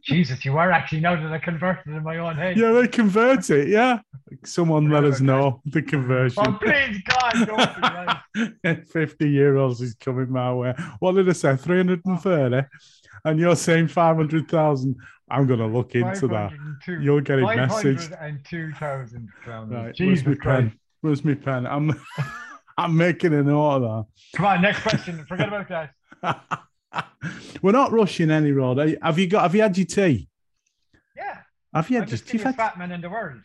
[0.01, 2.57] Jesus, you are actually now that I converted in my own head.
[2.57, 3.67] Yeah, they convert it.
[3.67, 3.99] Yeah.
[4.43, 6.43] Someone let us know the conversion.
[6.45, 8.21] Oh, please, God,
[8.63, 8.87] right.
[8.87, 10.73] 50 euros is coming my way.
[10.99, 11.55] What did I say?
[11.55, 12.67] 330?
[13.25, 14.95] And you're saying 500,000.
[15.29, 16.51] I'm going to look into that.
[16.51, 17.01] 502.
[17.01, 18.09] You'll get it messaged.
[18.09, 19.73] 502,000 kilometers.
[19.73, 19.83] Right.
[19.83, 20.61] Where's Jesus my Christ.
[20.61, 20.79] pen?
[21.01, 21.67] Where's my pen?
[21.67, 22.01] I'm,
[22.77, 25.25] I'm making a note of Come on, next question.
[25.25, 26.63] Forget about that.
[27.61, 28.97] We're not rushing any road.
[29.01, 29.43] Have you got?
[29.43, 30.29] Have you had your tea?
[31.15, 31.39] Yeah.
[31.73, 32.37] Have you I'm had the your tea?
[32.37, 33.41] skinniest fat man in the world.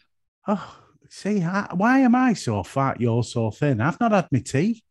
[0.47, 0.77] Oh,
[1.09, 3.01] see, I, why am I so fat?
[3.01, 3.81] You're so thin.
[3.81, 4.83] I've not had my tea.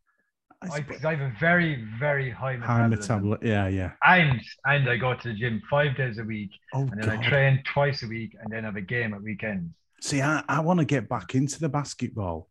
[0.62, 2.66] I, I have a very, very high metabolism.
[2.66, 3.46] High metabolism.
[3.46, 3.92] Yeah, yeah.
[4.04, 6.50] And, and I go to the gym five days a week.
[6.72, 9.74] Oh And then I train twice a week and then have a game at weekends.
[10.00, 12.48] See, I, I want to get back into the basketball.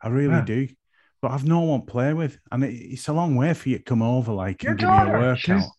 [0.00, 0.44] I really Yeah.
[0.44, 0.68] do.
[1.22, 3.78] But I've no one to play with, and it, it's a long way for you
[3.78, 5.38] to come over, like Your and give me a workout.
[5.38, 5.70] she's-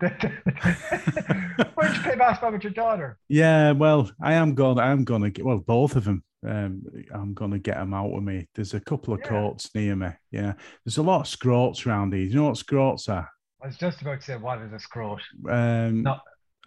[0.00, 3.16] Why don't you play basketball with your daughter?
[3.28, 4.78] Yeah, well, I am going.
[4.78, 6.22] I am going to get well both of them.
[6.46, 8.48] Um, I'm going to get them out with me.
[8.54, 9.28] There's a couple of Yeah.
[9.30, 10.08] courts near me.
[10.30, 10.54] Yeah,
[10.84, 12.24] there's a lot of scroats around here.
[12.24, 13.28] You know what scroats are?
[13.62, 15.22] I was just about to say, what is a scrot?
[15.48, 16.18] Um, No,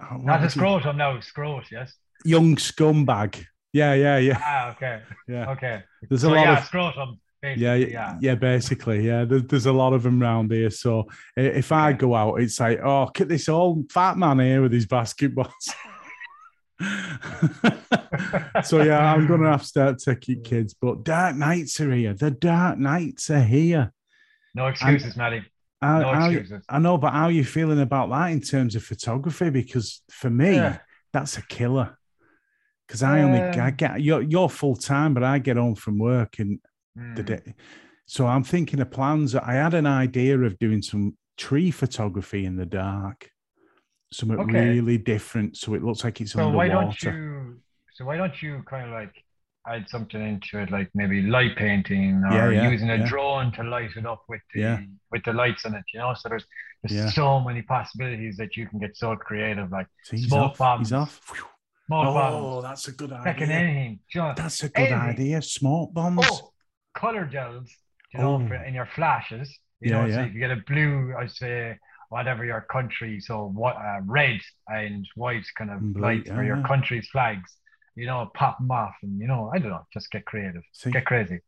[0.01, 0.51] oh, Not a it?
[0.51, 1.93] scrotum, no, scrot, yes.
[2.25, 3.45] Young scumbag.
[3.71, 5.51] Yeah, yeah, yeah, Ah, okay, yeah.
[5.51, 5.83] okay.
[6.09, 7.19] There's a So, lot yeah, of scrotum,
[7.55, 8.17] basically, yeah, yeah.
[8.21, 9.25] yeah, basically, yeah.
[9.25, 10.69] There, there's a lot of them around here.
[10.69, 14.61] So if I go out, it's like, oh, look at this old fat man here
[14.61, 15.51] with his basketballs.
[18.63, 20.73] so yeah, I'm gonna have to start taking kids.
[20.79, 22.13] But dark nights are here.
[22.13, 23.91] The dark nights are here.
[24.55, 25.43] No excuses, Maddie.
[25.81, 26.63] How- No how- excuses.
[26.69, 29.49] I know, but how are you feeling about that in terms of photography?
[29.49, 30.79] Because for me, Yeah.
[31.13, 31.97] that's a killer.
[32.87, 35.97] Because I only I Um, get you're you're full time, but I get home from
[35.99, 36.59] work and
[37.15, 37.25] the Mm.
[37.25, 37.55] day.
[38.05, 39.35] So I'm thinking of plans.
[39.35, 43.29] I had an idea of doing some tree photography in the dark,
[44.11, 44.69] something Okay.
[44.69, 47.61] really different, so it looks like it's So why don't you?
[47.93, 49.13] So why don't you kind of like
[49.67, 53.07] add something into it, like maybe light painting or Yeah, yeah, using a yeah.
[53.07, 55.83] drone to light it up with the with the lights in it?
[55.93, 56.45] You know, so there's
[56.83, 60.57] there's so many possibilities that you can get so creative, like See, smoke off.
[60.59, 61.19] bombs, He's off.
[61.23, 61.45] Phew.
[61.87, 63.47] smoke Oh, bombs, that's a good idea.
[63.47, 63.99] anything.
[64.35, 65.09] That's a good anything.
[65.09, 65.41] idea.
[65.41, 66.25] Smoke bombs.
[66.29, 66.53] Oh,
[67.03, 67.67] color gels,
[68.13, 68.47] you know, Oh.
[68.47, 69.47] for, in your flashes.
[69.81, 70.25] You Yeah, know, so yeah.
[70.27, 71.77] if you get a blue, I say
[72.09, 74.39] whatever your country, so what uh, red
[74.79, 77.49] and white kind of blue, lights for your country's flags.
[77.99, 80.91] You know, pop them off, and you know, I don't know, just get creative, See,
[80.91, 81.39] get crazy.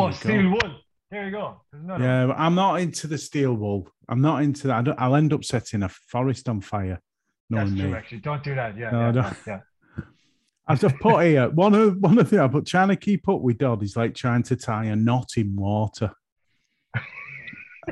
[0.00, 0.70] oh, steel wool.
[1.10, 1.46] There you go.
[1.72, 2.28] Another one.
[2.28, 3.80] Yeah, I'm not into the steel wool.
[4.10, 4.76] I'm not into that.
[4.80, 6.98] I don't, I'll end up setting a forest on fire.
[7.50, 7.90] That's Knowing true.
[7.92, 7.96] me.
[7.98, 8.76] Actually, don't do that.
[8.76, 9.36] Yeah, No, yeah, don't.
[9.46, 9.60] yeah.
[10.68, 13.58] I've just put here one of one of the but trying to keep up with
[13.58, 16.12] Dodd is like trying to tie a knot in water.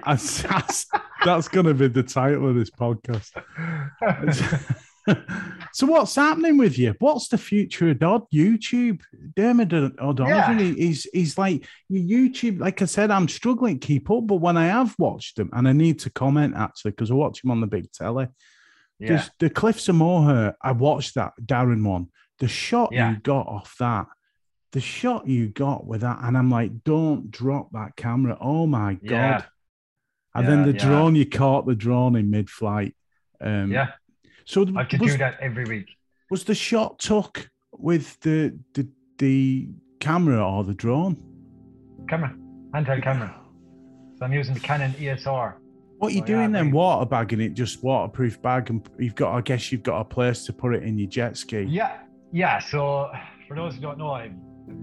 [0.04, 0.86] That's, that's,
[1.24, 3.30] that's going to be the title of this podcast.
[5.72, 6.94] so what's happening with you?
[6.98, 8.24] What's the future of Dodd?
[8.32, 9.00] YouTube,
[9.34, 10.58] Dermot O'Donovan.
[10.58, 10.74] Yeah.
[10.74, 12.60] He's he's like your YouTube.
[12.60, 15.66] Like I said, I'm struggling to keep up, but when I have watched them, and
[15.66, 18.28] I need to comment actually because I watch him on the big telly.
[18.98, 19.08] Yeah.
[19.08, 20.54] There's the Cliffs of Moher.
[20.62, 22.08] I watched that Darren one.
[22.38, 23.10] The shot Yeah.
[23.10, 24.06] you got off that,
[24.72, 28.36] the shot you got with that, and I'm like, don't drop that camera.
[28.40, 29.10] Oh my god!
[29.10, 29.42] Yeah.
[30.34, 32.94] And then the drone, you caught the drone in mid-flight.
[33.40, 33.92] Um, yeah,
[34.44, 35.88] So I have to was, do that every week.
[36.30, 38.86] was the shot took with the the
[39.18, 39.68] the
[40.00, 41.16] camera or the drone?
[42.08, 42.34] Camera,
[42.74, 43.34] handheld camera.
[44.18, 45.58] So I'm using the Canon EOS R.
[45.98, 46.64] What are you yeah, doing then?
[46.66, 49.34] very- Water bagging it, just waterproof bag, and you've got.
[49.34, 51.62] I guess you've got a place to put it in your jet ski.
[51.62, 51.98] Yeah,
[52.32, 52.58] yeah.
[52.58, 53.10] So
[53.48, 54.40] for those who don't know, I'm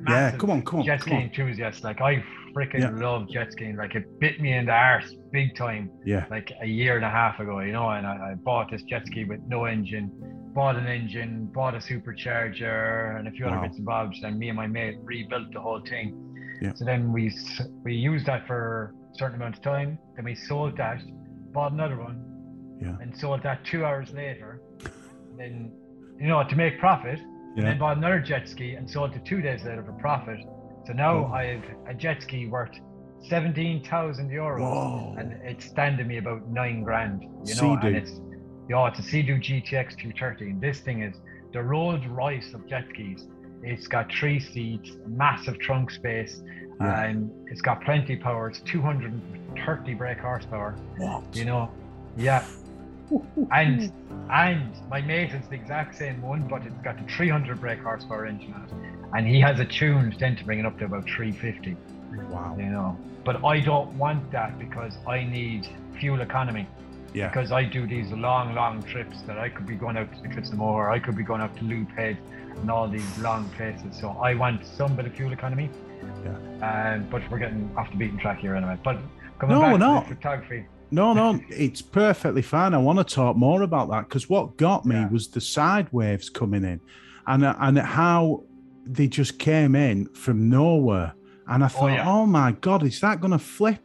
[0.08, 1.22] Yeah, come on, come on, jet come ski on.
[1.24, 1.84] enthusiast.
[1.84, 2.24] Like I
[2.56, 2.90] freaking Yeah.
[3.08, 3.76] love jet skiing.
[3.76, 5.92] Like it bit me in the arse big time.
[6.06, 6.26] Yeah.
[6.32, 7.90] Like a year and a half ago, you know.
[7.90, 10.10] And I, I bought this jet ski with no engine.
[10.56, 13.54] Bought an engine, bought a supercharger, and a few Wow.
[13.60, 14.22] other bits and bobs.
[14.24, 16.16] And me and my mate rebuilt the whole thing.
[16.62, 16.74] Yeah.
[16.74, 17.32] So then we
[17.84, 19.98] we used that for certain amount of time.
[20.16, 21.02] Then we sold that,
[21.52, 22.24] bought another one,
[22.82, 22.96] Yeah.
[23.02, 24.62] and sold that two hours later.
[25.38, 25.72] Then,
[26.20, 27.20] you know, to make profit,
[27.56, 30.40] and then bought another jet ski and sold it two days later for profit.
[30.86, 31.32] So now Oh.
[31.34, 32.72] I have a jet ski worth
[33.30, 35.16] seventeen thousand euros, Whoa.
[35.18, 37.22] and it's standing me about nine grand.
[37.24, 37.88] You know, Sea-Doo.
[37.88, 38.20] and it's
[38.70, 41.16] yeah, it's a Sea-Doo GTX 230, and this thing is
[41.52, 43.28] the Rolls Royce of jet skis.
[43.62, 46.42] It's got three seats, massive trunk space,
[46.80, 47.04] Yeah.
[47.04, 48.50] and it's got plenty of power.
[48.50, 50.76] It's 230 brake horsepower.
[50.98, 51.24] What?
[51.34, 51.72] You know,
[52.18, 52.46] yeah.
[53.52, 53.92] And
[54.32, 58.26] and my mate is the exact same one, but it's got the 300 brake horsepower
[58.26, 61.04] engine on it, and he has it tuned then to bring it up to about
[61.04, 61.76] 350.
[62.32, 62.56] Wow.
[62.58, 65.68] You know, but I don't want that because I need
[66.00, 66.68] fuel economy.
[67.14, 67.28] Yeah.
[67.30, 70.30] Because I do these long, long trips that I could be going out to the
[70.30, 72.18] Cliffs of Moher, I could be going out to Loop Head
[72.60, 74.00] and all these long places.
[74.00, 75.70] So I want some bit of fuel economy.
[76.24, 76.94] Yeah.
[76.96, 78.78] Um, but we're getting off the beaten track here anyway.
[78.84, 78.98] But
[79.40, 80.66] coming No, back we're to photography.
[80.92, 82.74] No, no, it's perfectly fine.
[82.74, 85.10] I want to talk more about that because what got me Yeah.
[85.10, 86.80] was the side waves coming in,
[87.28, 88.44] and and how
[88.86, 91.14] they just came in from nowhere,
[91.48, 92.08] and I thought, yeah.
[92.10, 93.80] oh my god, is that going to flip?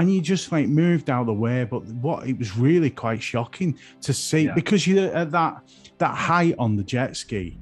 [0.00, 3.22] And you just like moved out of the way, but what it was really quite
[3.22, 4.54] shocking to see Yeah.
[4.54, 5.62] because you're at that
[5.98, 7.58] that height on the jet ski.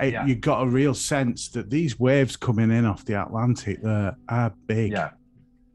[0.00, 0.26] It, Yeah.
[0.26, 4.52] You got a real sense that these waves coming in off the Atlantic there are
[4.66, 4.92] big.
[4.92, 5.10] Yeah.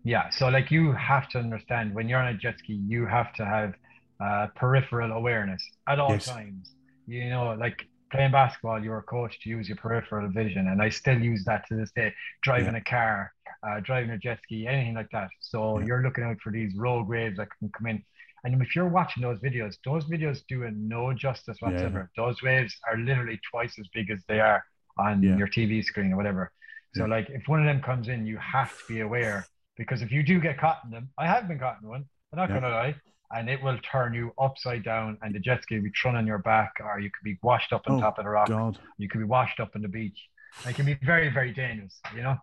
[0.04, 0.30] Yeah.
[0.30, 3.46] So like you have to understand when you're on a jet ski, you have to
[3.46, 3.74] have
[4.20, 6.28] uh, peripheral awareness at all Yes.
[6.28, 6.76] times.
[7.08, 11.20] You know, like playing basketball, you're coached to use your peripheral vision, and I still
[11.20, 12.14] use that to this day.
[12.44, 13.33] Driving a car,
[13.66, 15.30] uh, driving a jet ski, anything like that.
[15.40, 15.86] So Yeah.
[15.86, 18.04] you're looking out for these rogue waves that can come in.
[18.44, 21.70] And if you're watching those videos, those videos do it no justice Yeah.
[21.70, 22.12] whatsoever.
[22.18, 24.64] Those waves are literally twice as big as they are
[24.98, 25.38] on Yeah.
[25.38, 26.52] your TV screen or whatever.
[26.94, 27.12] So Yeah.
[27.16, 29.48] like if one of them comes in, you have to be aware
[29.78, 32.06] because if you do get caught in them, I have been caught in one.
[32.32, 32.56] I'm not Yeah.
[32.60, 32.96] gonna lie,
[33.32, 36.28] and it will turn you upside down, and the jet ski will be thrown on
[36.28, 38.50] your back, or you could be washed up on Oh, top of the rock.
[38.50, 38.78] God.
[38.98, 40.30] You could be washed up on the beach.
[40.66, 42.38] It can be very, very dangerous, you know.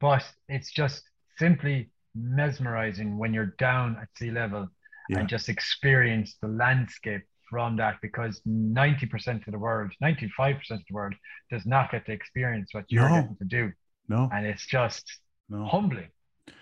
[0.00, 1.02] But it's just
[1.38, 4.68] simply mesmerizing when you're down at sea level
[5.08, 5.18] Yeah.
[5.20, 10.94] and just experience the landscape from that because 90% of the world, 95% of the
[10.94, 11.14] world
[11.50, 13.20] does not get to experience what you're No.
[13.22, 13.72] getting to do.
[14.08, 15.64] No, And it's just no.
[15.66, 16.08] humbling.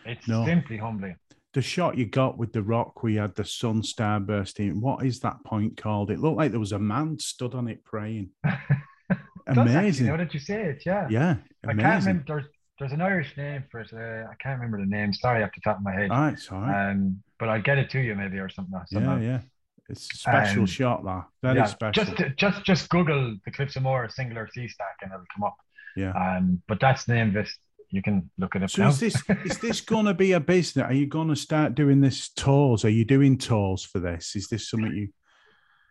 [0.05, 0.45] It's No.
[0.45, 1.17] simply humbling.
[1.55, 4.81] The shot you got with the rock, we had the sun star bursting.
[4.81, 6.11] What is that point called?
[6.11, 8.31] It looked like there was a man stood on it praying.
[8.45, 10.07] Does actually, Amazing.
[10.07, 11.09] Now that you say it, yeah.
[11.11, 12.09] Yeah, I can't amazing.
[12.27, 12.51] remember.
[12.83, 13.93] There's, an Irish name for it.
[13.93, 15.13] Uh, I can't remember the name.
[15.13, 16.11] Sorry, off the top of my head.
[16.11, 16.91] All right, it's all right.
[16.91, 18.75] Um, but I'll get it to you maybe or something.
[18.91, 19.41] yeah, yeah.
[19.89, 21.25] It's a special Um, shot, that.
[21.43, 22.05] Very Yeah, special.
[22.05, 25.57] Just just just Google the Cliffs of Moher singular sea stack and it'll come up.
[25.97, 26.11] yeah.
[26.37, 27.49] Um, but that's the name of.
[27.91, 28.89] You can look it up So now.
[28.91, 30.85] is this is this going to be a business?
[30.87, 32.85] Are you going to start doing this tours?
[32.85, 34.35] Are you doing tours for this?
[34.35, 35.09] Is this something you?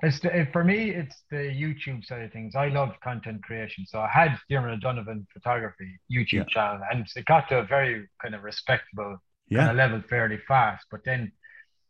[0.04, 2.56] It's the, for me, it's the YouTube side of things.
[2.56, 6.54] I love content creation, so I had Dermot O'Donovan photography YouTube Yeah.
[6.54, 9.18] channel, and it got to a very kind of respectable
[9.56, 10.86] kind Yeah, of level fairly fast.
[10.90, 11.32] But then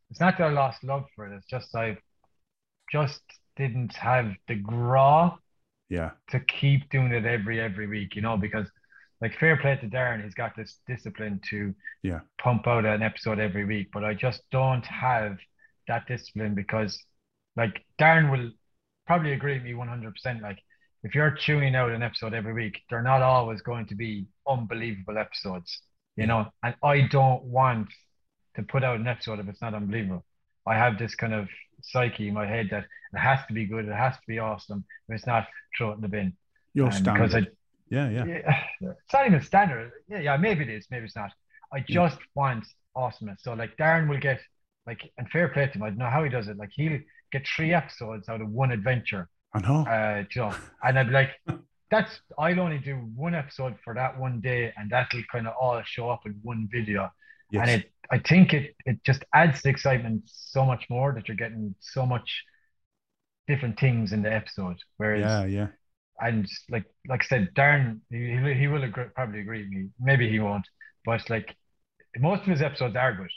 [0.10, 1.36] it's not that I lost love for it.
[1.38, 1.98] It's just I
[2.92, 3.22] just
[3.58, 5.38] didn't have the grá
[5.90, 8.70] yeah, to keep doing it every every week, you know, because
[9.22, 12.22] like fair play to Darren, he's got this discipline to Yeah.
[12.42, 15.38] pump out an episode every week, but I just don't have
[15.88, 17.02] that discipline because
[17.56, 18.52] like Darren will
[19.08, 20.42] probably agree with me 100%.
[20.42, 20.60] Like
[21.04, 25.18] if you're tuning out an episode every week, they're not always going to be unbelievable
[25.18, 25.82] episodes,
[26.18, 27.88] you know, and I don't want
[28.56, 30.26] to put out an episode if it's not unbelievable.
[30.68, 31.48] I have this kind of
[31.82, 32.84] psyche in my head that
[33.14, 34.86] it has to be good, it has to be awesome.
[35.10, 36.38] If it's not, throw it in the bin.
[36.74, 37.36] your Um, because standard.
[37.36, 37.48] I,
[37.90, 38.42] yeah, yeah, yeah,
[38.82, 39.92] it's not even standard.
[40.08, 41.32] Yeah, yeah, maybe it is, maybe it's not.
[41.74, 42.02] I Yeah.
[42.02, 43.42] just want awesomeness.
[43.44, 44.40] So like Darren will get
[44.92, 45.84] like and fair play to him.
[45.84, 46.58] I don't know how he does it.
[46.58, 47.00] Like he'll
[47.32, 49.30] get three episodes out of one adventure.
[49.54, 49.80] I know.
[49.96, 51.32] Uh, you know, and I'd be like,
[51.90, 55.82] that's I'll only do one episode for that one day, and that'll kind of all
[55.86, 57.10] show up in one video.
[57.52, 57.68] yes.
[57.68, 61.38] And it, I think it, it just adds the excitement so much more that you're
[61.38, 62.44] getting so much
[63.48, 64.78] different things in the episode.
[64.98, 65.68] Whereas yeah, yeah,
[66.20, 69.90] and like like I said, Darren, he, he will agree, probably agree with me.
[70.00, 70.68] Maybe he won't,
[71.06, 71.56] but like
[72.18, 73.32] most of his episodes are good.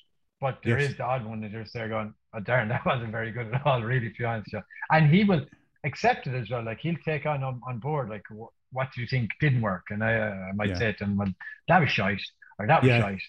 [0.44, 0.98] But there is Yes.
[0.98, 3.80] the odd one that you're there going, oh, Darren, that wasn't very good at all,
[3.92, 4.52] really, to be honest.
[4.52, 5.44] with you." And he will
[5.88, 6.62] accept it as well.
[6.70, 9.84] Like he'll take on on, on board, like, wh- what do you think didn't work?
[9.92, 10.78] And I, uh, I might Yeah.
[10.82, 11.32] say to him, well,
[11.68, 12.20] that was shite,
[12.58, 13.00] or that was Yeah.
[13.00, 13.22] shite.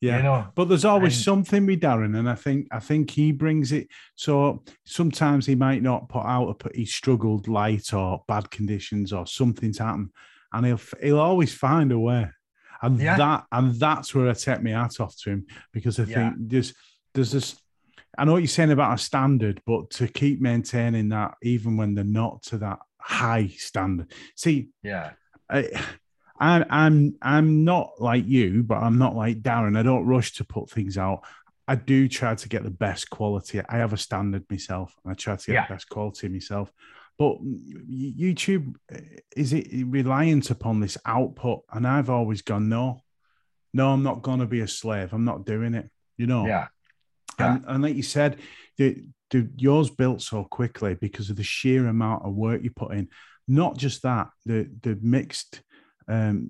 [0.00, 0.16] yeah.
[0.16, 3.32] You know, But there's always And- something with Darren, and I think I think he
[3.32, 3.86] brings it.
[4.14, 9.12] So sometimes he might not put out a put he struggled light or bad conditions
[9.12, 10.10] or something's happened,
[10.54, 12.22] and he'll he'll always find a way,
[12.82, 13.16] and Yeah.
[13.16, 16.14] that and that's where I take my hat off to him because I Yeah.
[16.30, 16.74] think there's
[17.14, 17.56] there's this.
[18.18, 21.94] I know what you're saying about a standard, but to keep maintaining that even when
[21.94, 24.12] they're not to that high standard.
[24.36, 25.12] See, yeah,
[25.48, 25.70] I,
[26.38, 29.78] I'm I'm I'm not like you, but I'm not like Darren.
[29.78, 31.22] I don't rush to put things out.
[31.68, 33.60] I do try to get the best quality.
[33.66, 35.66] I have a standard myself, and I try to get Yeah.
[35.68, 36.70] the best quality myself.
[37.18, 38.74] But YouTube
[39.36, 41.60] is it reliant upon this output?
[41.72, 43.00] And I've always gone, no,
[43.72, 45.12] no, I'm not going to be a slave.
[45.12, 45.90] I'm not doing it.
[46.16, 46.46] You know.
[46.46, 46.68] yeah,
[47.38, 48.38] And, and like you said,
[48.76, 52.92] the, the yours built so quickly because of the sheer amount of work you put
[52.92, 53.08] in.
[53.48, 55.62] Not just that, the the mixed,
[56.08, 56.48] um,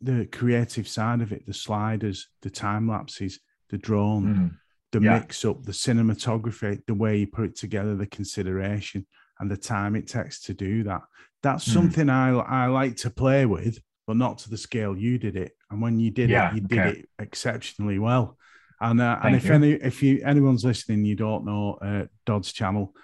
[0.00, 4.50] the creative side of it, the sliders, the time lapses, the drone, Mhm.
[4.92, 5.18] the Yeah.
[5.18, 9.06] mix up, the cinematography, the way you put it together, the consideration,
[9.42, 11.02] and the time it takes to do that.
[11.42, 11.72] That's Mhm.
[11.72, 15.52] something I I like to play with, but not to the scale you did it.
[15.70, 18.38] And when you did Yeah, it, you did it exceptionally well.
[18.80, 19.52] And uh, and if you.
[19.54, 22.94] any if you anyone's listening, you don't know uh, Dodd's channel,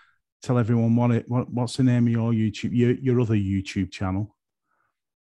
[0.42, 3.90] tell everyone what it what, what's the name of your YouTube your your other YouTube
[3.90, 4.36] channel.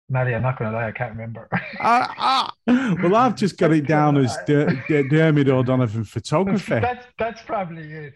[0.09, 1.49] Maddie, I'm not gonna lie, I can't remember.
[1.81, 2.95] Ah, ah.
[3.03, 6.75] Well, I've just got it down as Der- Der- Dermot O'Donovan photography.
[6.81, 8.15] that's that's probably it.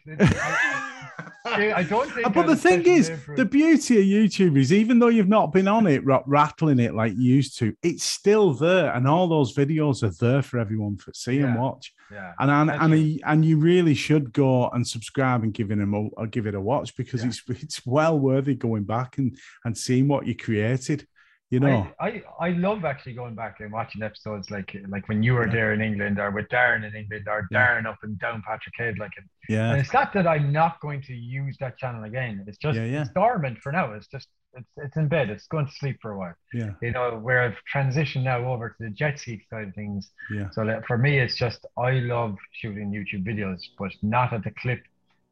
[1.44, 2.32] I, I don't think.
[2.34, 5.66] but the thing is, for the beauty of YouTube is even though you've not been
[5.66, 9.52] on it, rat- rattling it like you used to, it's still there, and all those
[9.54, 11.92] videos are there for everyone to see and watch.
[12.12, 15.78] yeah, And and and, he- and you really should go and subscribe and give it
[15.80, 17.28] a or give it a watch because Yeah.
[17.30, 21.06] it's it's well worthy going back and and seeing what you created.
[21.50, 25.20] You know, I, I, I love actually going back and watching episodes like like when
[25.22, 25.52] you were Yeah.
[25.52, 27.58] there in England or with Darren in England or Yeah.
[27.58, 31.02] Darren up and down Patrick Head like and yeah, it's not that I'm not going
[31.02, 32.44] to use that channel again.
[32.46, 33.00] It's just Yeah, yeah.
[33.02, 33.92] it's dormant for now.
[33.94, 35.28] It's just it's it's in bed.
[35.28, 36.34] It's going to sleep for a while.
[36.54, 40.10] yeah, You know, where I've transitioned now over to the jet ski side of things.
[40.32, 44.44] yeah, So that for me, it's just I love shooting YouTube videos, but not at
[44.44, 44.82] the clip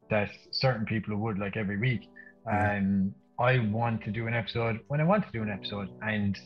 [0.09, 2.03] that certain people would like every week.
[2.49, 6.37] Um, I want to do an episode when I want to do an episode, and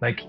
[0.00, 0.20] like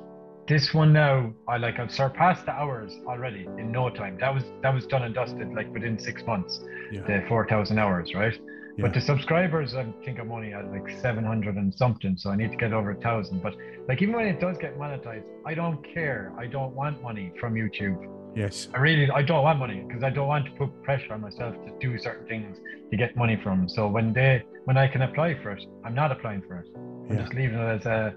[0.47, 4.17] this one now, I like I've surpassed the hours already in no time.
[4.19, 6.59] That was that was done and dusted like within six months,
[6.91, 7.01] Yeah.
[7.01, 8.33] the four thousand hours, right?
[8.77, 8.85] Yeah.
[8.85, 12.51] But the subscribers, I think I'm only at like 700 and something, so I need
[12.51, 13.43] to get over a thousand.
[13.43, 13.53] But
[13.87, 16.31] like even when it does get monetized, I don't care.
[16.39, 17.97] I don't want money from YouTube.
[18.35, 21.21] Yes, I really, I don't want money because I don't want to put pressure on
[21.21, 22.57] myself to do certain things
[22.91, 23.67] to get money from.
[23.69, 26.67] So when they, when I can apply for it, I'm not applying for it.
[26.75, 27.23] I'm Yeah.
[27.23, 28.15] just leaving it as a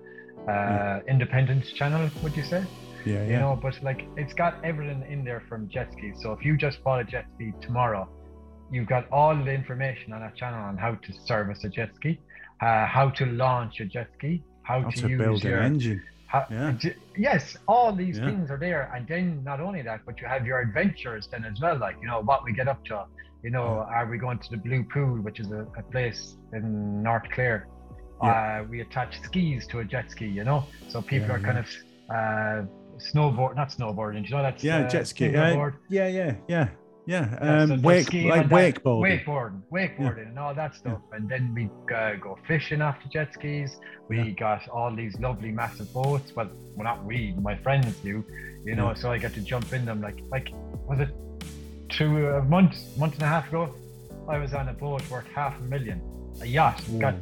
[0.51, 2.11] uh, independent channel.
[2.22, 2.64] Would you say?
[3.05, 6.16] yeah, You yeah, know, but like it's got everything in there from jet skis.
[6.22, 8.09] So if you just bought a jet ski tomorrow,
[8.70, 12.20] you've got all the information on that channel on how to service a jet ski,
[12.61, 15.75] uh, how to launch a jet ski, how, how to, to use build your an
[15.75, 16.03] engine.
[16.32, 16.72] How, Yeah.
[16.82, 16.96] j-
[17.28, 17.42] yes,
[17.72, 18.26] all these Yeah.
[18.28, 21.56] things are there, and then not only that, but you have your adventures then as
[21.62, 21.76] well.
[21.86, 22.96] Like you know what we get up to.
[23.44, 26.20] You know, are we going to the Blue Pool, which is a, a place
[26.58, 27.60] in North Clare?
[28.28, 30.26] Uh, we attach skis to a jet ski.
[30.38, 30.60] You know,
[30.92, 31.68] so people Yeah, are kind of
[32.16, 32.60] uh,
[33.08, 34.22] snowboard, not snowboarding.
[34.26, 35.26] You know that's Yeah, uh, jet ski.
[35.30, 36.68] Yeah, yeah, yeah,
[37.06, 37.28] yeah.
[37.42, 39.24] Yeah, so Um, wake, skiing like wakeboarding.
[39.24, 41.00] wakeboarding, wakeboarding, and all that stuff.
[41.12, 43.78] And then we uh, go fishing after jet skis.
[44.08, 44.30] We Yeah.
[44.30, 46.34] got all these lovely massive boats.
[46.36, 48.24] Well, well, not we, my friends do.
[48.64, 48.94] You know, Yeah.
[48.94, 50.00] so I get to jump in them.
[50.00, 50.48] Like, like
[50.88, 51.10] was it
[51.88, 53.74] two a month, month and a half ago?
[54.28, 56.00] I was on a boat worth half a million,
[56.40, 56.80] a yacht.
[56.98, 57.14] Got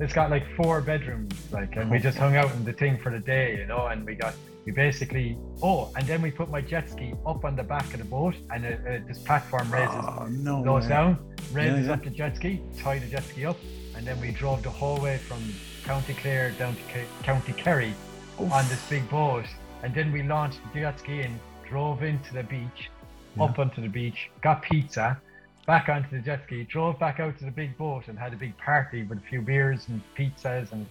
[0.00, 2.00] it's got like four bedrooms, like, and we Oh.
[2.00, 4.72] just hung out in the thing for the day, you know, and we got we
[4.72, 8.04] basically oh, and then we put my jet ski up on the back of the
[8.04, 10.88] boat, and it, it, this platform raises Oh, no goes way.
[10.90, 11.18] down,
[11.52, 11.92] raises yeah.
[11.94, 13.56] up the jet ski, tie the jet ski up,
[13.96, 15.42] and then we drove the whole way from
[15.84, 16.82] County Clare down to
[17.24, 17.94] County Kerry
[18.38, 19.44] on this big boat,
[19.82, 22.90] and then we launched the jet ski in, drove into the beach,
[23.36, 23.44] Yeah.
[23.44, 25.18] up onto the beach, got pizza,
[25.66, 28.36] back onto the jet ski, drove back out to the big boat, and had a
[28.36, 30.86] big party with a few beers and pizzas and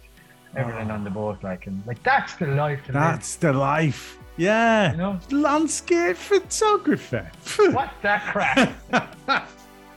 [0.55, 0.95] everything Oh.
[0.95, 4.17] on the boat, like and like that's the life to That's the life.
[4.37, 4.93] Yeah.
[4.97, 5.41] live, you know.
[5.43, 7.29] Landscape photographer.
[7.71, 9.47] What that crap?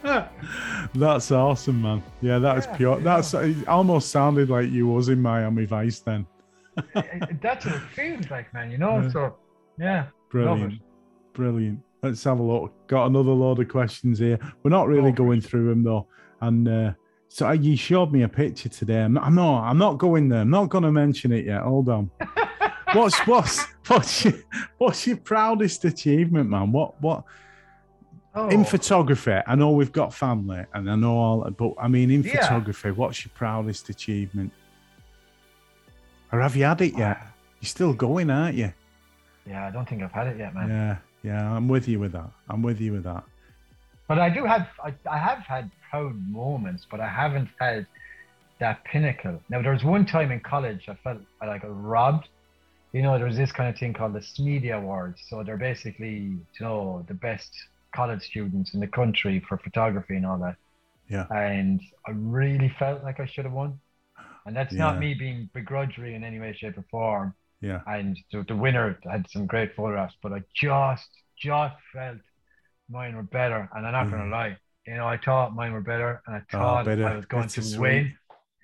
[0.94, 2.02] That's awesome, man.
[2.22, 2.96] Yeah, that is Yeah, pure.
[2.98, 3.04] yeah.
[3.04, 6.26] That's it almost sounded like you was in Miami Vice then.
[7.42, 8.70] that's what it feels like, man.
[8.70, 9.00] You know.
[9.02, 9.10] Yeah.
[9.10, 9.36] So
[9.78, 10.80] yeah, Brilliant.
[11.34, 11.80] Brilliant.
[12.02, 12.72] Let's have a look.
[12.86, 14.38] Got another load of questions here.
[14.62, 16.06] We're not really for going through them though.
[16.40, 16.92] And uh,
[17.32, 19.02] so uh, you showed me a picture today.
[19.02, 20.40] I'm not, I'm not, I'm not going there.
[20.40, 21.62] I'm not going to mention it yet.
[21.62, 22.10] Hold on.
[22.92, 24.34] what's what's what's your,
[24.78, 26.72] what's your proudest achievement, man?
[26.72, 27.24] What what
[28.32, 28.48] Oh.
[28.48, 29.38] in photography?
[29.44, 32.40] I know we've got family, and I know all, but I mean in Yeah.
[32.42, 34.52] photography, what's your proudest achievement?
[36.32, 37.18] Or have you had it yet?
[37.60, 38.72] You're still going, aren't you?
[39.46, 40.68] Yeah, I don't think I've had it yet, man.
[40.68, 41.56] Yeah, yeah.
[41.56, 42.30] I'm with you with that.
[42.48, 43.24] I'm with you with that.
[44.10, 47.86] But I do have, I, I have had proud moments, but I haven't had
[48.58, 49.40] that pinnacle.
[49.48, 52.26] Now, there was one time in college I felt like I robbed.
[52.92, 55.22] You know, there's this kind of thing called the Smedia Awards.
[55.28, 56.14] So they're basically,
[56.54, 57.52] you know, the best
[57.94, 60.56] college students in the country for photography and all that.
[61.08, 61.26] Yeah.
[61.30, 63.78] And I really felt like I should have won.
[64.44, 67.32] And that's not me being begrudgery in any way, shape, or form.
[67.60, 67.82] Yeah.
[67.86, 72.18] and the, the winner had some great photographs, but I just just felt
[72.90, 74.10] mine were better, and I'm not Mhm.
[74.12, 77.06] gonna lie, you know, I thought mine were better, and I Oh, thought better.
[77.06, 78.16] I was going to win,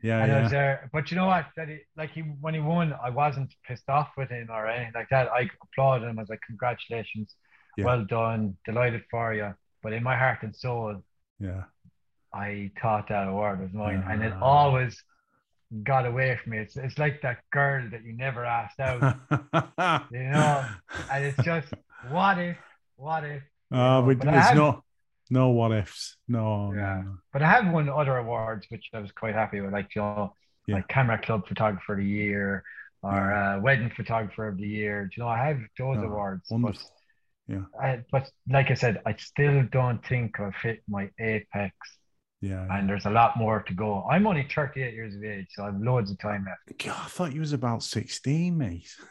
[0.02, 0.90] Yeah, and I was there.
[0.92, 1.46] But you know what?
[1.56, 4.92] That he, like he when he won, I wasn't pissed off with him or anything
[4.94, 5.26] like that.
[5.32, 6.18] I applauded him.
[6.18, 7.34] I was like, congratulations,
[7.76, 7.84] Yeah.
[7.86, 9.54] well done, delighted for you.
[9.82, 11.02] But in my heart and soul,
[11.38, 11.64] yeah.
[12.32, 14.40] I thought that award was mine, and it Ah.
[14.54, 15.02] always
[15.82, 16.58] got away from me.
[16.58, 19.00] It's it's like that girl that you never asked out.
[20.16, 20.64] You know,
[21.10, 21.72] and it's just
[22.08, 22.58] what if,
[22.96, 23.42] what if.
[23.72, 24.84] Uh, we, but there's have- no,
[25.30, 26.16] no what ifs.
[26.28, 26.96] No, Yeah.
[26.96, 27.18] no, no.
[27.32, 30.34] But I have won other awards which I was quite happy with, like you know,
[30.66, 30.76] Yeah.
[30.76, 32.62] like Camera Club Photographer of the Year
[33.02, 35.04] or uh, Wedding Photographer of the Year.
[35.06, 36.48] Do you know, I have those Oh, awards.
[36.50, 36.80] wonderful.
[37.48, 37.64] But, Yeah.
[37.80, 41.74] I, but like I said, I still don't think I've hit my apex,
[42.40, 42.66] Yeah.
[42.70, 44.04] and there's a lot more to go.
[44.10, 46.84] I'm only 38 years of age, so I've loads of time left.
[46.84, 48.94] God, I thought you was about 16, mate.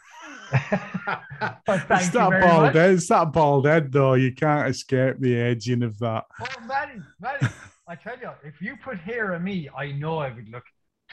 [1.65, 2.75] But thank it's that bald much.
[2.75, 2.91] head.
[2.93, 4.13] It's that bald head, though.
[4.13, 6.23] You can't escape the edging of that.
[6.41, 7.47] Oh, Manny, Manny,
[7.87, 10.63] I tell you, if you put hair on me, I know I would look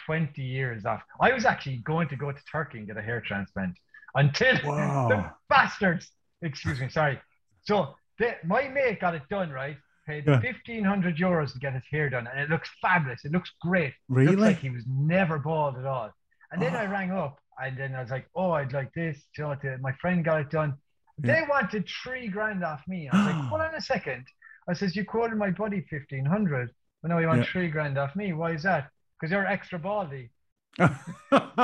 [0.06, 1.02] 20 years off.
[1.20, 3.76] I was actually going to go to Turkey and get a hair transplant
[4.14, 5.08] until Wow.
[5.08, 6.10] the bastards,
[6.42, 7.20] excuse me, sorry.
[7.62, 9.76] So the, my mate got it done, right?
[10.06, 10.40] Paid Yeah.
[10.40, 13.24] 1500 euros to get his hair done, and it looks fabulous.
[13.24, 13.94] It looks great.
[14.08, 14.28] Really?
[14.36, 16.10] Looks like he was never bald at all.
[16.50, 16.78] And then Oh.
[16.78, 19.78] I rang up, and then I was like, "Oh, I'd like this." You know, to-
[19.78, 20.74] my friend got it done.
[21.22, 21.34] Yeah.
[21.40, 23.08] They wanted three grand off me.
[23.10, 24.26] I was like, "Hold on a second.
[24.68, 26.70] I says, "You quoted my buddy 1500,
[27.02, 27.52] but now you want Yeah.
[27.52, 28.32] three grand off me.
[28.32, 28.88] Why is that?
[29.20, 30.30] Because you're extra baldy."
[30.78, 30.88] I
[31.30, 31.56] like,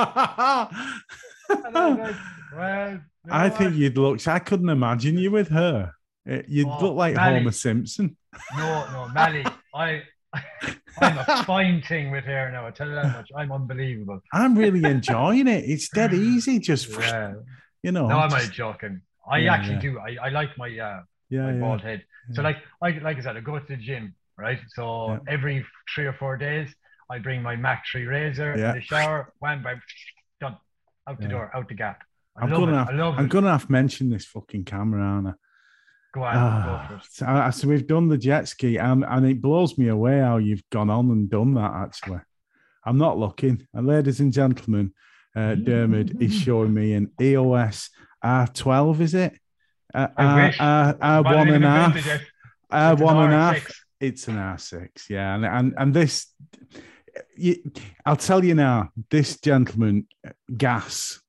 [2.55, 2.95] "Well, you know
[3.31, 3.73] I think what?
[3.79, 4.27] you'd look.
[4.27, 5.93] I couldn't imagine you with her.
[6.47, 7.39] You'd Oh, look like Mally.
[7.39, 8.15] Homer Simpson.
[8.55, 9.45] no, no, Mally,
[9.75, 10.03] I."
[11.01, 12.65] I'm a fine thing with hair now.
[12.67, 13.29] I tell you that much.
[13.35, 14.19] I'm unbelievable.
[14.33, 15.63] I'm really enjoying it.
[15.65, 16.59] It's dead easy.
[16.59, 17.33] Just Yeah.
[17.83, 18.07] you know.
[18.07, 19.01] No, I'm just- joking.
[19.29, 19.79] I Yeah, actually yeah.
[19.81, 19.99] do.
[19.99, 22.03] I, I like my uh, yeah, my bald head.
[22.33, 24.59] So like I like I said, I go to the gym, right?
[24.69, 26.67] So every three or four days,
[27.09, 29.81] I bring my Mach 3 razor in the shower, wham bam,
[30.41, 30.57] done.
[31.07, 32.03] Out the door, out the gap.
[32.37, 32.75] I I'm gonna it.
[32.75, 35.31] have, I I'm gonna have to mention this fucking camera, aren't I?
[35.31, 35.37] Go
[36.15, 36.35] on,
[37.25, 37.53] Ah, it.
[37.53, 40.89] so, we've done the jet ski, and, and it blows me away how you've gone
[40.89, 41.71] on and done that.
[41.73, 42.19] Actually,
[42.85, 43.67] I'm not looking.
[43.73, 44.93] And ladies and gentlemen,
[45.35, 47.89] uh, Dermot is showing me an EOS
[48.23, 48.99] R12.
[49.01, 49.33] Is it?
[49.93, 50.53] Uh, R.
[50.59, 51.95] R, R one and a half.
[52.71, 53.55] R It's an one and a half.
[53.67, 53.75] R6.
[54.01, 56.27] It's an R6, yeah, and and and this,
[57.35, 57.57] you,
[58.05, 60.07] I'll tell you now, this gentleman,
[60.55, 61.19] gas,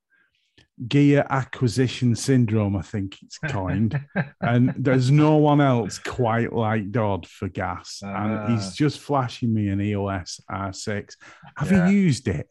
[0.88, 4.00] gear acquisition syndrome, I think it's coined,
[4.40, 8.46] and there's no one else quite like Dodd for gas, and Ah.
[8.46, 11.16] he's just flashing me an EOS R6.
[11.58, 11.86] Have Yeah.
[11.88, 12.48] you used it?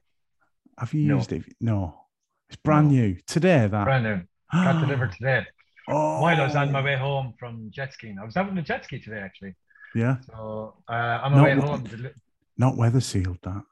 [0.78, 1.16] Have you No.
[1.18, 1.44] used it?
[1.60, 2.06] No,
[2.50, 2.94] it's brand No.
[2.94, 3.68] new today.
[3.68, 4.22] That Brand new.
[4.52, 5.46] Got delivered today.
[5.88, 8.20] Oh, While I was on my way home from jet skiing.
[8.20, 9.56] I was out on the jet ski today, actually.
[9.96, 12.12] yeah, So uh, on my No, way home,
[12.58, 13.40] not weather sealed.
[13.42, 13.64] That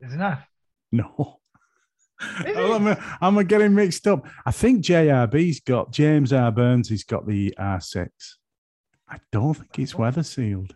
[0.00, 0.46] isn't that?
[0.90, 1.39] No.
[2.20, 2.96] I'm?
[3.20, 4.26] I'm getting mixed up.
[4.44, 6.52] I think JRB's got James R.
[6.52, 6.88] Burns.
[6.88, 8.08] He's got the R6.
[9.08, 9.98] I don't think it's oh.
[9.98, 10.74] weather sealed.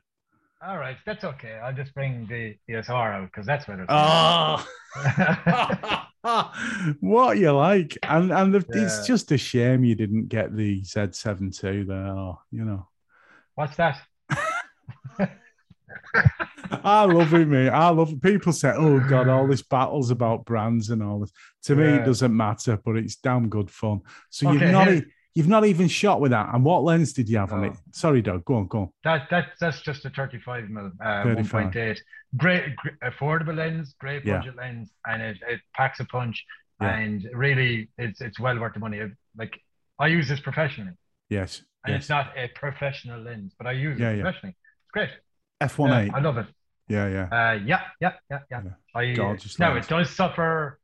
[0.66, 1.61] All right, that's okay.
[1.62, 3.86] I'll just bring the EOS R out because that's it's.
[3.88, 4.66] Ah.
[6.26, 6.51] Oh,
[7.01, 11.86] what you like, and and the, it's just a shame you didn't get the Z72
[11.86, 12.34] there.
[12.51, 12.88] You know,
[13.55, 14.01] What's that?
[16.71, 17.69] I love it, mate.
[17.69, 18.23] I love it.
[18.23, 21.33] People say, "Oh God, all this battles about brands and all this."
[21.65, 24.01] To me, it doesn't matter, but it's damn good fun.
[24.31, 26.55] So you've not here- you've not even shot with that.
[26.55, 27.73] And what lens did you have on it?
[27.93, 28.45] Sorry, Doug.
[28.45, 28.89] Go on, go on.
[29.05, 31.73] That that that's just a 35 mil, uh, 35.
[31.73, 31.99] 1.8.
[32.37, 34.39] Great, gr- affordable lens, great Yeah.
[34.39, 36.45] budget lens, and it, it packs a punch.
[36.81, 36.97] Yeah.
[36.97, 38.99] And really, it's it's well worth the money.
[38.99, 39.61] It- like
[39.99, 40.93] I use this professionally,
[41.29, 42.03] Yes, and yes.
[42.03, 44.23] it's not a professional lens, but I use it yeah.
[44.23, 44.57] professionally.
[44.85, 45.11] It's great.
[45.69, 46.07] F18.
[46.07, 46.47] Yeah, I love it.
[46.89, 47.25] Yeah, yeah.
[47.25, 48.61] Uh, yeah, yeah, yeah, yeah.
[48.65, 48.71] Yeah.
[48.95, 50.79] I, Gorgeous now it does suffer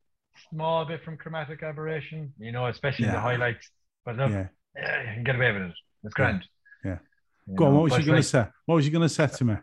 [0.49, 3.69] small bit from chromatic aberration, you know, especially in the highlights.
[4.05, 4.49] But look, yeah.
[4.77, 5.75] yeah, you can get away with it.
[6.05, 6.45] It's grand.
[6.85, 6.99] yeah.
[7.47, 7.75] You Go on.
[7.75, 8.47] What was you going like- to say?
[8.67, 9.57] What was you going to say to me?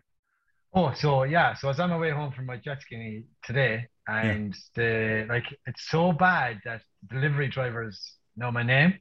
[0.74, 3.88] Oh, so yeah, so I was on my way home from my jet skiing today,
[4.08, 8.00] and the like it's so bad that delivery drivers
[8.36, 9.00] know my name.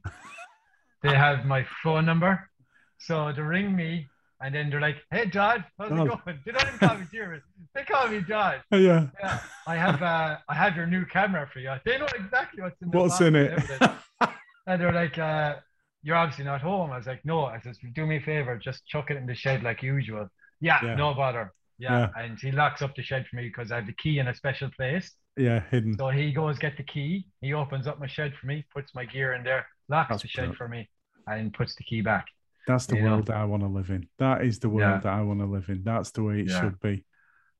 [1.03, 2.49] they have my phone number,
[2.97, 4.07] so they ring me,
[4.41, 7.41] and then they're like, "Hey, Dodd, how's it going?" They don't even call me Jeremy.
[7.75, 8.61] They call me Dodd.
[8.71, 9.07] Yeah.
[9.19, 11.73] Yeah, I have uh, I have your new camera for you.
[11.85, 13.51] They know exactly what's in What's in and it?
[13.53, 13.89] everything.
[14.67, 15.55] And they're like, uh,
[16.03, 18.85] "You're obviously not home." I was like, "No." I says, "Do me a favor, just
[18.85, 20.27] chuck it in the shed like usual."
[20.59, 20.95] Yeah, Yeah.
[20.95, 21.53] no bother.
[21.79, 22.09] Yeah.
[22.17, 24.33] and he locks up the shed for me because I have the key in a
[24.35, 25.11] special place.
[25.37, 25.95] yeah, hidden.
[25.97, 27.27] So he goes get the key.
[27.41, 30.27] He opens up my shed for me, puts my gear in there, locks That's the
[30.27, 30.89] shed for me,
[31.27, 32.25] and puts the key back.
[32.67, 33.03] That's the know.
[33.11, 34.07] world that I want to live in.
[34.19, 34.99] That is the world Yeah.
[34.99, 35.83] that I want to live in.
[35.83, 36.61] That's the way it Yeah.
[36.61, 37.05] should be.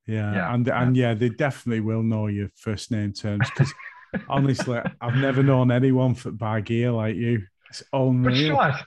[0.06, 0.34] Yeah.
[0.36, 0.54] Yeah.
[0.54, 3.74] And and yeah, they definitely will know your first name terms because
[4.30, 7.46] honestly, I've never known anyone for by gear like you.
[7.70, 8.56] It's But you know unreal.
[8.56, 8.86] what,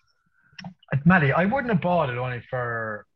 [1.05, 3.07] Maddie, I wouldn't have bought it only for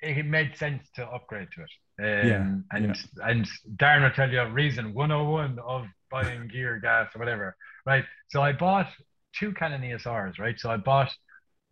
[0.00, 1.70] it made sense to upgrade to it.
[2.00, 7.14] Um, Yeah, and and Darren will tell you a reason 101 of buying gear, gas,
[7.14, 7.56] or whatever.
[7.86, 8.04] Right.
[8.28, 8.88] So I bought
[9.38, 10.58] two Canon EOS Rs, right?
[10.58, 11.14] So I bought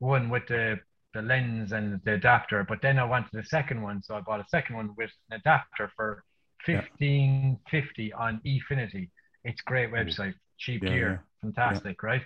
[0.01, 0.81] one with the
[1.15, 4.41] the lens and the adapter, but then I wanted a second one, so I bought
[4.41, 6.25] a second one with an adapter for
[6.71, 6.89] Yeah.
[6.89, 9.11] fifteen fifty on Efinity.
[9.45, 11.19] It's great website, cheap Yeah, gear, yeah.
[11.43, 12.23] fantastic, right?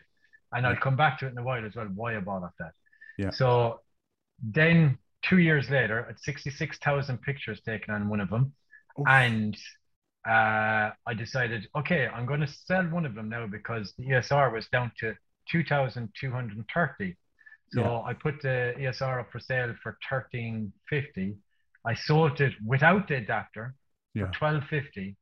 [0.53, 1.87] And I'll come back to it in a while as well.
[1.87, 2.73] Why I bought off that.
[3.19, 3.31] Yeah.
[3.31, 3.83] So
[4.43, 8.55] then two years later, at sixty six thousand pictures taken on one of them,
[9.01, 9.07] Oof.
[9.09, 9.57] and
[10.27, 14.33] uh, I decided, okay, I'm going to sell one of them now because the EOS
[14.33, 15.15] R was down to
[15.51, 17.17] 2,230.
[17.75, 18.01] So Yeah.
[18.11, 21.37] I put the EOS R up for sale for 1350.
[21.85, 23.75] I sold it without the adapter
[24.15, 24.27] Yeah.
[24.27, 25.17] for twelve fifty,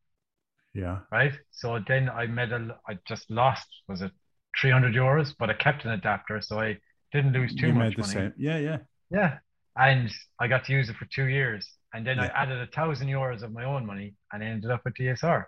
[0.75, 1.01] Yeah.
[1.11, 1.35] right?
[1.51, 4.13] So then I made a, I just lost, was it
[4.61, 5.35] three hundred euros?
[5.39, 6.79] But I kept an adapter, so I
[7.13, 8.13] didn't lose too you much made the money.
[8.13, 8.35] same.
[8.37, 8.79] Yeah, yeah.
[9.11, 9.39] Yeah,
[9.77, 13.09] and I got to use it for two years, and then I added a thousand
[13.09, 15.47] euros of my own money, and I ended up with DSR.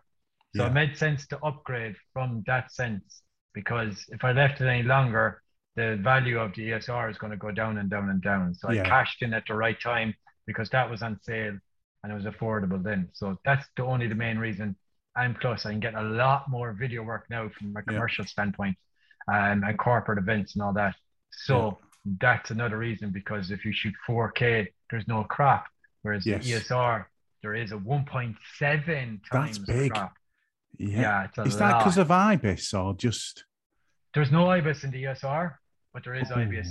[0.56, 0.70] So Yeah.
[0.70, 3.22] it made sense to upgrade from that sense
[3.54, 5.42] because if I left it any longer,
[5.76, 8.54] the value of the EOS R is going to go down and down and down.
[8.54, 8.82] So Yeah.
[8.82, 10.14] I cashed in at the right time
[10.46, 11.58] because that was on sale
[12.02, 13.08] and it was affordable then.
[13.12, 14.76] So that's the only the main reason.
[15.16, 17.82] And plus, I can get a lot more video work now from a Yeah.
[17.92, 18.76] commercial standpoint
[19.28, 20.94] um, and corporate events and all that.
[21.30, 21.78] So
[22.20, 25.66] that's another reason because if you shoot 4K, there's no crap.
[26.02, 26.44] Whereas Yes.
[26.44, 27.10] the EOS R,
[27.42, 29.92] there is a 1.7 times That's big.
[29.92, 30.12] crop.
[30.76, 31.28] Yeah.
[31.36, 33.44] Yeah, Is that because of IBIS or just
[34.12, 35.60] There's no IBIS in the EOS R,
[35.94, 36.36] but there is Oh.
[36.40, 36.68] IBIS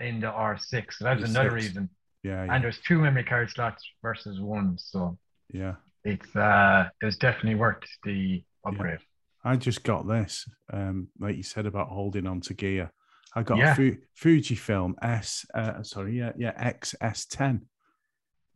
[0.00, 0.92] in the R6.
[0.92, 1.66] So that's The another six.
[1.68, 1.90] reason.
[2.22, 4.78] yeah, yeah, And there's two memory card slots versus one.
[4.78, 5.18] So
[5.52, 5.76] yeah.
[6.04, 9.00] it's uh it's definitely worth the upgrade.
[9.44, 12.90] I just got this, um, like you said about holding on to gear.
[13.34, 13.72] I got Yeah.
[13.72, 17.60] a Fu- Fujifilm S, uh, sorry, yeah, yeah, XS10.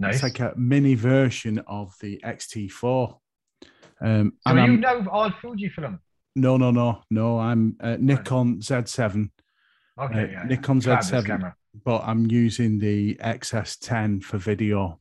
[0.01, 0.15] Nice.
[0.15, 3.19] It's like a mini version of the XT4.
[4.03, 6.01] Um, so and you I'm, know all Fujifilm.
[6.35, 7.39] no, no, no, no.
[7.39, 9.31] I'm uh, Nikon Z7,
[10.01, 10.43] Okay, Uh, yeah, yeah.
[10.45, 11.27] Nikon Z7.
[11.27, 11.55] camera.
[11.85, 15.01] but I'm using the XS10 for video.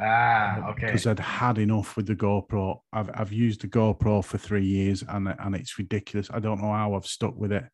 [0.00, 0.86] Ah, okay.
[0.86, 2.80] Because I'd had enough with the GoPro.
[2.92, 6.28] I've I've used the GoPro for three years and and it's ridiculous.
[6.32, 7.64] I don't know how I've stuck with it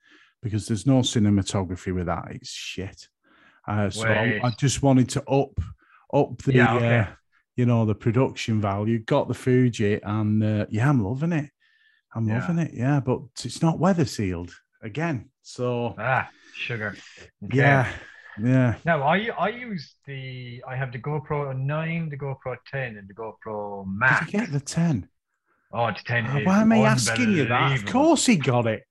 [0.43, 2.25] because there's no cinematography with that.
[2.31, 3.09] It's shit.
[3.67, 5.59] Uh, so I, I just wanted to up
[6.13, 6.99] up the Yeah, okay.
[6.99, 7.07] uh,
[7.57, 8.99] you know the production value.
[8.99, 11.51] Got the Fuji and uh, yeah, I'm loving it.
[12.15, 12.41] I'm Yeah.
[12.41, 12.73] loving it.
[12.75, 14.53] Yeah, but it's not weather sealed
[14.83, 15.31] again.
[15.43, 16.97] So Ah, sugar.
[17.45, 17.59] Okay.
[17.59, 17.93] yeah,
[18.43, 18.75] yeah.
[18.85, 23.15] Now I I use the I have the GoPro 9, the GoPro 10, and the
[23.15, 24.27] GoPro Max.
[24.27, 25.09] Did you get the ten?
[25.73, 27.79] Oh, the 10 Oh, why am I asking you that?
[27.79, 28.83] Of course he got it.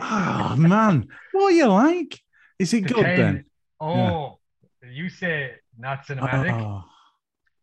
[0.00, 2.18] Oh man, what are you like?
[2.58, 3.44] Is it The good 10 then?
[3.80, 4.38] Oh,
[4.82, 6.52] you say not cinematic.
[6.52, 6.84] Oh,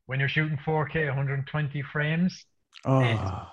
[0.06, 2.46] When you're shooting 4K 120 frames,
[2.86, 3.48] oh,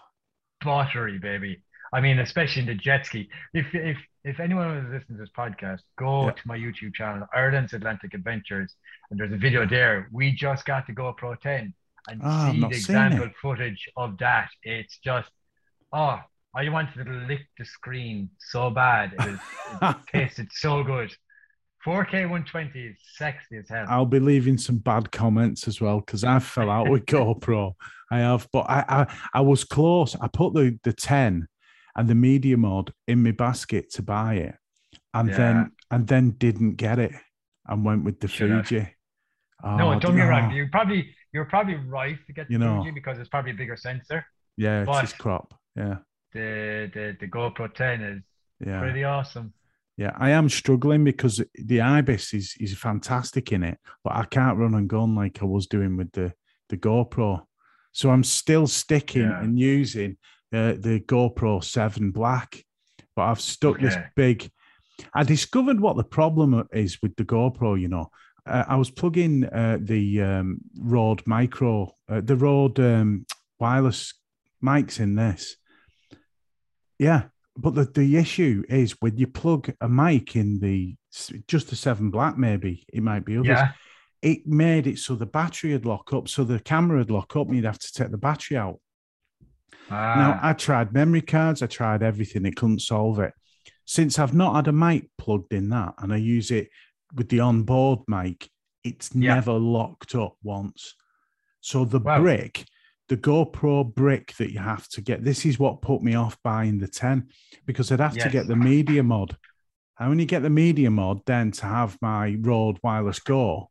[0.62, 1.62] buttery, baby.
[1.92, 3.28] I mean, especially in the jet ski.
[3.52, 6.32] If if if anyone who's listening to this podcast, go Yeah.
[6.32, 8.74] to my YouTube channel, Ireland's Atlantic Adventures,
[9.10, 10.08] and there's a video there.
[10.12, 11.74] We just got the GoPro 10
[12.08, 14.48] and ah, I've see the example footage of that.
[14.62, 15.30] It's just
[15.92, 16.18] oh,
[16.54, 19.12] I wanted to lick the screen so bad.
[19.18, 19.40] It, is,
[19.82, 21.14] it tasted so good.
[21.86, 23.86] 4K 120 is sexy as hell.
[23.88, 27.72] I'll be leaving some bad comments as well because I fell out with GoPro.
[28.10, 30.14] I have, but I, I I was close.
[30.20, 31.48] I put the the ten
[31.96, 34.54] and the media mod in my basket to buy it,
[35.14, 35.36] and Yeah.
[35.36, 37.12] then and then didn't get it
[37.66, 38.66] and went with the Should.
[38.66, 38.88] Fuji.
[39.64, 40.48] no, Oh, don't get me wrong.
[40.48, 40.54] no.
[40.54, 42.76] You probably you're probably right to get the You know.
[42.82, 44.24] Fuji because it's probably a bigger sensor.
[44.56, 45.54] Yeah, it's but- his crop.
[45.76, 45.98] Yeah,
[46.32, 48.22] The the the GoPro 10 is
[48.66, 48.80] yeah.
[48.80, 49.54] pretty awesome.
[49.96, 54.58] Yeah, I am struggling because the ibis is is fantastic in it, but I can't
[54.58, 56.32] run and gun like I was doing with the
[56.70, 57.44] the GoPro.
[57.92, 59.42] So I'm still sticking Yeah.
[59.42, 60.16] and using
[60.52, 62.64] uh, the GoPro Seven Black,
[63.16, 64.50] but I've stuck this big.
[65.14, 67.80] I discovered what the problem is with the GoPro.
[67.80, 68.10] You know,
[68.46, 73.26] uh, I was plugging uh, the um, Rode Micro, uh, the Rode um,
[73.58, 74.14] wireless
[74.62, 75.56] mics in this.
[76.98, 77.24] Yeah,
[77.56, 80.96] but the, the issue is when you plug a mic in the
[81.46, 83.48] just the seven black, maybe it might be others.
[83.48, 83.72] Yeah.
[84.22, 87.48] It made it so the battery would lock up, so the camera would lock up,
[87.48, 88.78] and you'd have to take the battery out.
[89.92, 93.32] Now Ah, I tried memory cards, I tried everything, it couldn't solve it.
[93.84, 96.68] Since I've not had a mic plugged in that, and I use it
[97.14, 98.48] with the onboard mic,
[98.84, 99.34] it's Yeah.
[99.34, 100.94] never locked up once.
[101.60, 102.20] So the Wow.
[102.20, 102.64] brick,
[103.08, 106.78] the GoPro brick that you have to get, this is what put me off buying
[106.78, 107.28] the 10
[107.66, 109.36] because I'd have to get the media mod.
[109.98, 113.70] I only get the media mod then to have my Rode Wireless Go.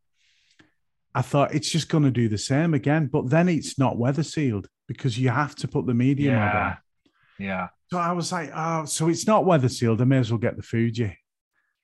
[1.13, 4.24] I thought it's just going to do the same again, but then it's not weather
[4.24, 6.53] sealed because you have to put the media mod on.
[6.55, 6.75] yeah.
[7.39, 7.67] Yeah.
[7.91, 10.01] So I was like, oh, so it's not weather sealed.
[10.01, 11.17] I may as well get the Fuji.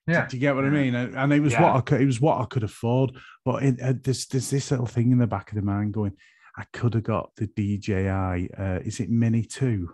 [0.05, 0.25] Yeah.
[0.27, 0.95] Do you get what I mean?
[0.95, 1.63] And, it was Yeah.
[1.63, 3.11] what I could, it was what I could afford.
[3.43, 6.13] But it, uh, there's there's this little thing in the back of the mind going,
[6.55, 8.49] I could have got the DJI.
[8.57, 9.89] Uh, is it Mini Two?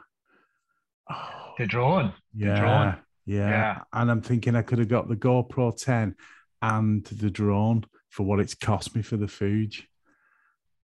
[1.10, 2.14] Oh, The drone.
[2.36, 2.96] yeah, drone.
[3.26, 3.82] yeah, Yeah.
[3.94, 6.16] And I'm thinking I could have got the GoPro 10
[6.62, 9.88] and the drone for what it's cost me for the Fuji.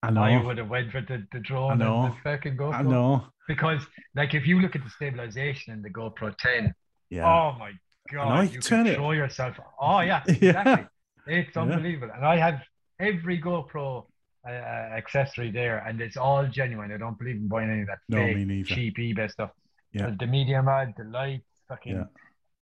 [0.03, 2.03] I know, I would have went for the, the drone and know.
[2.09, 2.75] the fucking GoPro.
[2.75, 3.27] I know.
[3.49, 3.83] Because
[4.15, 6.73] like if you look at the stabilization in the GoPro 10,
[7.11, 7.73] Yeah, oh my
[8.13, 9.57] god, you you turn can it- throw yourself.
[9.81, 10.35] Oh yeah, Yeah.
[10.35, 10.87] exactly.
[11.27, 11.63] It's Yeah.
[11.63, 12.13] unbelievable.
[12.15, 12.61] And I have
[13.01, 14.07] every GoPro
[14.47, 16.93] uh, accessory there, and it's all genuine.
[16.93, 19.51] I don't believe in buying any of that No, fake, cheap eBay stuff.
[19.93, 20.13] Yeah.
[20.19, 22.05] The, media mod, the lights, fucking Yeah.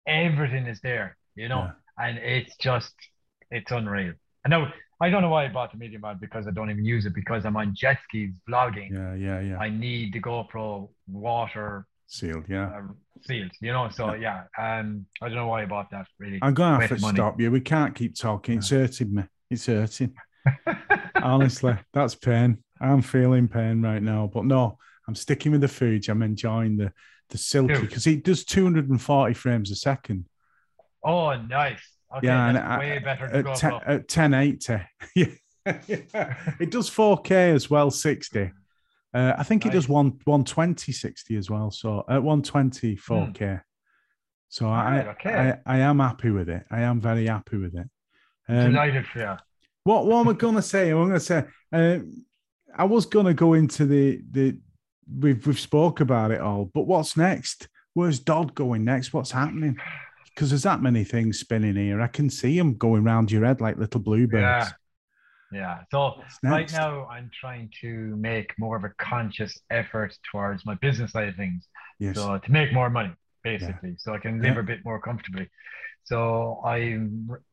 [0.06, 2.04] everything is there, you know, Yeah.
[2.08, 2.94] and it's just
[3.50, 4.14] it's unreal.
[4.46, 4.68] I know
[5.00, 7.14] I don't know why I bought the media mod because I don't even use it
[7.14, 8.90] because I'm on jet skis vlogging.
[8.92, 9.58] Yeah, yeah, yeah.
[9.58, 12.68] I need the GoPro water Sealed, yeah.
[12.68, 12.82] uh,
[13.26, 13.88] sealed, you know.
[13.90, 16.38] So yeah, um, I don't know why I bought that really.
[16.40, 17.16] I'm gonna have to money.
[17.16, 17.50] stop you.
[17.50, 18.58] We can't keep talking.
[18.58, 19.24] It's hurting me.
[19.50, 20.14] It's hurting.
[21.16, 22.58] Honestly, that's pain.
[22.80, 24.30] I'm feeling pain right now.
[24.32, 24.78] But no,
[25.08, 26.08] I'm sticking with the foods.
[26.08, 26.92] I'm enjoying the
[27.30, 30.26] the silky because it does 240 frames a second.
[31.02, 31.95] oh, nice.
[32.16, 33.82] Okay, Yeah, and I- way better At, te- GoPro.
[33.86, 34.80] at 1080.
[35.14, 35.26] yeah.
[36.60, 38.52] it does 4K as well, 60.
[39.12, 41.70] Uh, I think it does one 120 60 as well.
[41.70, 43.60] So at 120 4K.
[44.48, 45.58] So I, okay.
[45.66, 46.64] I I am happy with it.
[46.70, 47.88] I am very happy with it.
[48.48, 49.36] Um, Delighted for you.
[49.84, 50.90] what what am I gonna say?
[50.90, 52.24] I'm gonna say um,
[52.76, 54.58] I was gonna go into the the
[55.18, 57.68] we've we've spoke about it all, but what's next?
[57.94, 59.12] Where's Dodd going next?
[59.12, 59.78] What's happening?
[60.36, 61.98] Because there's that many things spinning here.
[62.02, 64.42] I can see them going round your head like little bluebirds.
[64.42, 64.68] Yeah.
[65.50, 65.78] Yeah.
[65.90, 71.12] So right now I'm trying to make more of a conscious effort towards my business
[71.12, 71.66] side of things.
[71.98, 72.16] Yes.
[72.16, 74.60] So to make more money, basically, so I can live Yeah.
[74.60, 75.48] a bit more comfortably.
[76.04, 76.98] So I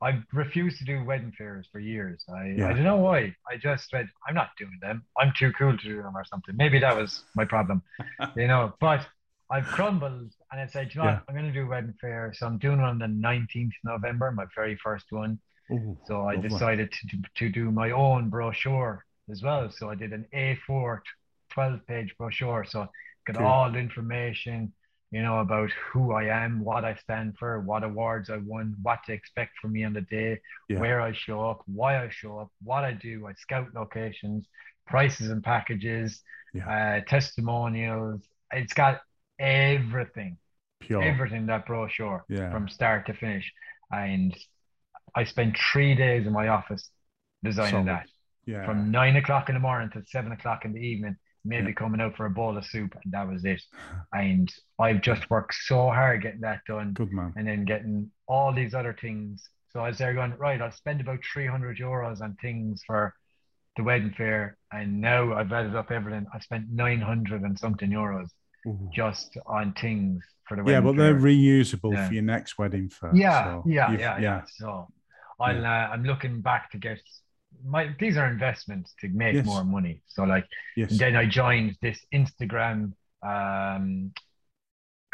[0.01, 2.25] I refused to do wedding fairs for years.
[2.27, 2.67] I, Yeah.
[2.69, 3.33] I don't know why.
[3.49, 5.03] I just said I'm not doing them.
[5.17, 6.55] I'm too cool to do them or something.
[6.57, 7.81] Maybe that was my problem,
[8.35, 8.73] you know.
[8.81, 9.07] But
[9.49, 11.13] I've crumbled and I said, you know Yeah.
[11.15, 12.31] what, I'm going to do a wedding fair.
[12.35, 15.39] So I'm doing one on the 19th November, my very first one.
[15.71, 16.49] Ooh, So I lovely.
[16.49, 19.71] decided to, do- to do my own brochure as well.
[19.71, 20.99] So I did an A4
[21.49, 22.65] 12 page brochure.
[22.65, 22.87] So
[23.25, 23.45] got Cool.
[23.47, 24.73] all the information,
[25.09, 28.99] you know, about who I am, what I stand for, what awards I won, what
[29.05, 30.39] to expect from me on the day,
[30.69, 30.79] Yeah.
[30.79, 33.25] where I show up, why I show up, what I do.
[33.25, 34.45] I scout locations,
[34.85, 36.21] prices and packages,
[36.53, 36.69] Yeah.
[36.69, 38.21] uh, testimonials.
[38.51, 39.01] It's got
[39.39, 40.37] everything
[40.87, 41.03] Pure.
[41.03, 42.51] everything that brochure Yeah.
[42.51, 43.51] from start to finish.
[43.91, 44.35] And
[45.15, 46.89] I spent three days in my office
[47.43, 47.87] designing Solid.
[47.87, 48.09] that
[48.45, 48.65] yeah.
[48.65, 51.73] from nine o'clock in the morning to seven o'clock in the evening, maybe Yeah.
[51.73, 53.61] coming out for a bowl of soup, and that was it.
[54.13, 57.33] And I've just worked so hard getting that done Good man.
[57.35, 59.47] and then getting all these other things.
[59.69, 63.13] So I was there going, right, I'll spend about 300 euros on things for
[63.75, 64.57] the wedding fair.
[64.71, 66.27] And now I've added up everything.
[66.33, 68.29] I spent 900 and something euros
[68.67, 68.89] Ooh.
[68.93, 72.07] just on things for the Yeah, but they're reusable Yeah.
[72.07, 73.11] for your next wedding fair.
[73.15, 74.41] Yeah, so yeah, yeah, yeah.
[74.47, 74.87] So
[75.39, 75.87] I'll Yeah.
[75.87, 76.99] uh, I'm looking back to get
[77.63, 79.45] my these are investments to make Yes.
[79.45, 80.01] more money.
[80.07, 80.45] So like
[80.75, 80.97] Yes.
[80.97, 84.11] then I joined this Instagram um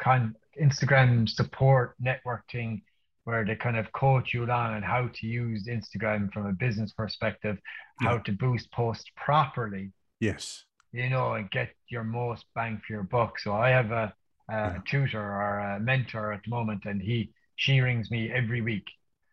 [0.02, 2.82] con Instagram support network thing
[3.26, 6.92] where they kind of coach you along on how to use Instagram from a business
[6.94, 7.60] perspective,
[8.02, 10.66] how to boost posts properly, Yes.
[10.92, 13.40] You know, and get your most bang for your buck.
[13.40, 14.14] So I have a,
[14.50, 18.88] a tutor or a mentor at the moment, and he she rings me every week,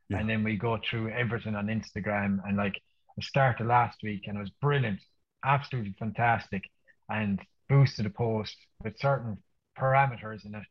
[0.08, 0.18] Yeah.
[0.18, 2.40] and then we go through everything on Instagram.
[2.46, 2.80] And like
[3.18, 5.00] I started last week, and it was brilliant,
[5.44, 6.62] absolutely fantastic,
[7.08, 9.38] and boosted a post with certain
[9.78, 10.64] parameters in it,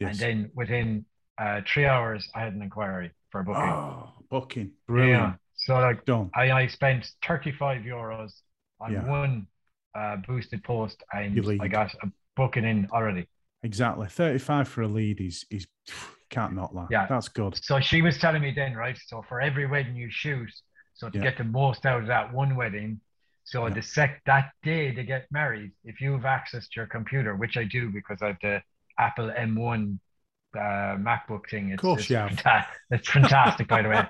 [0.00, 1.04] and then within
[1.38, 3.62] uh, three hours, I had an inquiry for a booking.
[3.62, 4.70] oh, booking.
[4.86, 5.20] Brilliant.
[5.22, 5.34] Yeah.
[5.54, 6.30] So like Done.
[6.34, 8.32] I, I spent 35 euros
[8.80, 9.04] on Yeah.
[9.08, 9.46] one
[9.94, 11.38] uh, boosted post and.
[11.60, 13.26] I got a booking in already.
[13.62, 14.06] Exactly.
[14.08, 15.66] 35 for a lead is is
[16.30, 16.88] can't not that.
[16.90, 17.06] Yeah.
[17.06, 17.58] That's good.
[17.62, 18.98] So she was telling me then, right?
[19.06, 20.50] So for every wedding you shoot,
[20.94, 21.24] so to Yeah.
[21.24, 23.00] get the most out of that one wedding,
[23.44, 23.74] so Yeah.
[23.74, 27.64] the sec that day they get married, if you've access to your computer, which I
[27.64, 28.62] do because I have the
[28.98, 29.98] Apple M1
[30.54, 30.58] uh,
[31.08, 31.70] MacBook thing.
[31.70, 32.30] It's, course it's, have.
[32.30, 34.02] fanta- it's fantastic, by the way.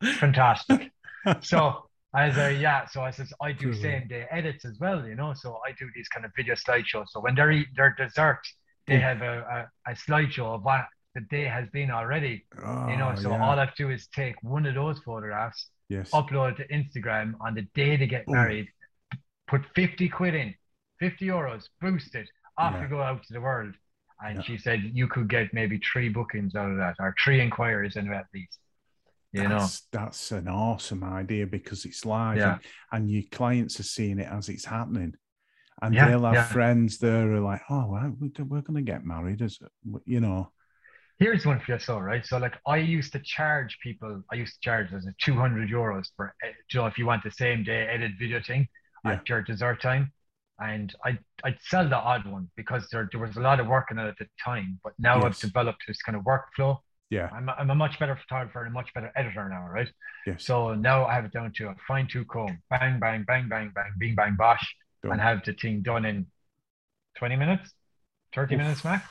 [0.00, 0.90] It's fantastic.
[1.40, 2.86] So I was like, yeah.
[2.86, 3.72] So I says I do mm-hmm.
[3.72, 3.82] Cool.
[3.82, 5.34] same day edits as well, you know.
[5.34, 7.06] So I do these kind of video slideshows.
[7.08, 8.40] So when they're eating their dessert,
[8.86, 12.44] they have a, a, a slideshow of what the day has been already.
[12.56, 13.42] You know, Oh, so yeah.
[13.44, 16.10] all I have to do is take one of those photographs, yes.
[16.10, 18.34] upload it to Instagram on the day they get Boom.
[18.36, 18.68] married,
[19.48, 20.54] put 50 quid in,
[21.00, 22.82] 50 euros, boost it, off Yeah.
[22.82, 23.74] you go out to the world.
[24.24, 24.42] And Yeah.
[24.42, 28.12] she said you could get maybe three bookings out of that, or three inquiries in
[28.12, 28.58] at least.
[29.34, 32.52] You know, that's, that's an awesome idea because it's live Yeah.
[32.54, 32.60] and,
[32.92, 35.14] and your clients are seeing it as it's happening.
[35.82, 36.44] And Yeah, they'll have yeah.
[36.44, 39.58] friends there who are like, oh, well, we- we're going to get married, as
[40.06, 40.52] you know.
[41.18, 42.24] here's one for you, so right.
[42.26, 46.06] So like I used to charge people, I used to charge as a 200 euros
[46.16, 48.66] for, eh, you know, if you want the same day edit video thing
[49.06, 50.12] at your dessert time.
[50.60, 53.88] And I'd, I'd sell the odd one because there, there was a lot of work
[53.90, 54.78] in it at the time.
[54.84, 56.78] But now I've developed this kind of workflow
[57.14, 57.28] Yeah.
[57.32, 59.88] I'm, I'm a much better photographer and a much better editor now, right?
[60.26, 60.44] Yes.
[60.44, 63.72] So now I have it down to a fine tooth comb, bang, bang, bang, bang,
[63.74, 64.64] bang, bing, bang, bosh,
[65.02, 65.12] Done.
[65.12, 66.26] and have the thing done in
[67.18, 67.70] 20 minutes,
[68.34, 68.58] 30 Oof.
[68.60, 69.04] minutes max.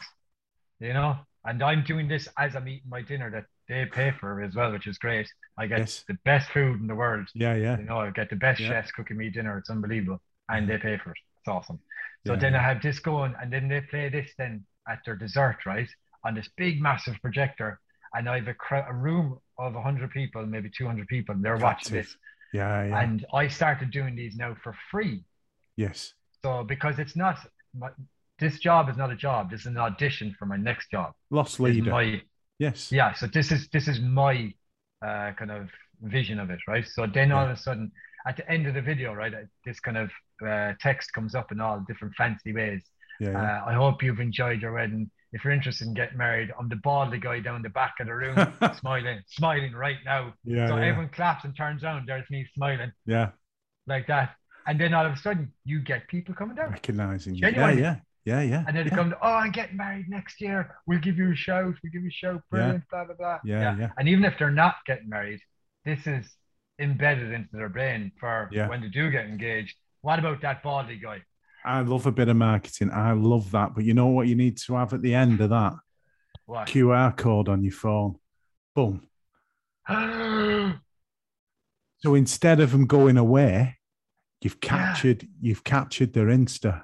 [0.79, 4.41] You know, and I'm doing this as I'm eating my dinner that they pay for
[4.41, 5.27] as well, which is great.
[5.57, 6.03] I get Yes.
[6.07, 7.27] the best food in the world.
[7.33, 7.77] yeah, yeah.
[7.77, 8.69] You know, I get the best Yeah.
[8.69, 9.57] chefs cooking me dinner.
[9.57, 10.21] It's unbelievable.
[10.49, 11.17] And they pay for it.
[11.39, 11.79] It's awesome.
[12.27, 12.59] So Yeah, then yeah.
[12.59, 15.87] I have this going, and then they play this then at their dessert, right?
[16.25, 17.79] On this big, massive projector.
[18.13, 21.57] And I have a, cr- a room of 100 people, maybe 200 people, and they're
[21.57, 22.15] watching this.
[22.53, 22.99] Yeah, yeah.
[23.01, 25.23] And I started doing these now for free.
[25.75, 26.13] yes.
[26.43, 27.37] So because it's not,
[27.77, 27.89] my,
[28.37, 29.49] this job is not a job.
[29.49, 31.13] This is an audition for my next job.
[31.31, 31.89] Lost leader.
[31.89, 32.21] my,
[32.59, 32.91] yes.
[32.91, 34.53] yeah, so this is this is my
[35.01, 35.69] uh, kind of
[36.01, 36.85] vision of it, right?
[36.85, 37.91] So then all of a sudden,
[38.27, 40.11] at the end of the video, right, uh, this kind of
[40.45, 42.83] uh, text comes up in all different fancy ways.
[43.19, 43.31] Yeah.
[43.31, 43.61] yeah.
[43.61, 45.09] Uh, I hope you've enjoyed your wedding.
[45.33, 48.13] If you're interested in getting married, I'm the baldy guy down the back of the
[48.13, 48.35] room,
[48.79, 50.33] smiling, smiling right now.
[50.45, 50.85] yeah, so yeah.
[50.85, 52.07] everyone claps and turns around.
[52.07, 53.29] There's me smiling yeah.
[53.87, 54.35] like that,
[54.67, 56.71] and then all of a sudden, you get people coming down.
[56.71, 57.47] Recognizing you.
[57.47, 57.95] Yeah, yeah.
[58.25, 58.63] Yeah, yeah.
[58.67, 58.95] And then they yeah.
[58.95, 60.77] come, oh, I'm getting married next year.
[60.87, 61.75] We'll give you a shout.
[61.83, 62.41] We'll give you a shout.
[62.49, 62.87] Brilliant.
[62.89, 63.39] Blah blah blah.
[63.43, 63.89] Yeah, yeah.
[63.97, 65.41] And even if they're not getting married,
[65.83, 66.25] this is
[66.79, 68.69] embedded into their brain for Yeah.
[68.69, 69.75] when they do get engaged.
[70.01, 71.21] What about that baldy guy?
[71.65, 72.91] I love a bit of marketing.
[72.91, 73.73] I love that.
[73.75, 75.73] But you know what you need to have at the end of that?
[76.45, 76.67] What?
[76.67, 78.15] QR code on your phone.
[78.75, 79.07] Boom.
[81.99, 83.77] So instead of them going away,
[84.41, 84.69] you've Yeah.
[84.69, 86.83] captured you've captured their Insta.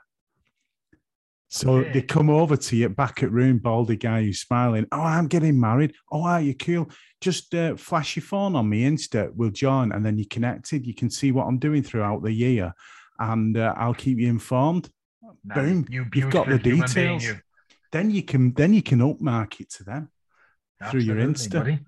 [1.49, 1.91] So Okay.
[1.91, 4.85] they come over to you back at room, baldy guy who's smiling.
[4.93, 5.93] Oh, I'm getting married.
[6.09, 6.89] Oh, are you cool?
[7.19, 9.29] Just uh, flash your phone on me Insta.
[9.35, 10.87] We'll join, and then you're connected.
[10.87, 12.73] You can see what I'm doing throughout the year,
[13.19, 14.89] and uh, I'll keep you informed.
[15.43, 15.85] Boom.
[15.89, 17.23] You You've got the being, details.
[17.23, 17.37] you.
[17.91, 20.09] Then you can then you can upmarket to them
[20.89, 21.51] through your Insta.
[21.53, 21.79] buddy.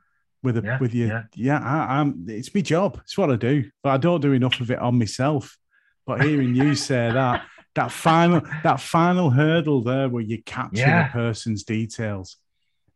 [0.44, 1.24] with a Yeah, with your yeah.
[1.36, 4.60] yeah, I, I'm it's my job it's what i do but i don't do enough
[4.60, 5.58] of it on myself
[6.06, 11.08] but hearing you say that that final that final hurdle there where you capture Yeah.
[11.08, 12.38] the person's details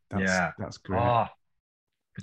[0.09, 0.51] that's Yeah.
[0.57, 1.27] that's great Oh,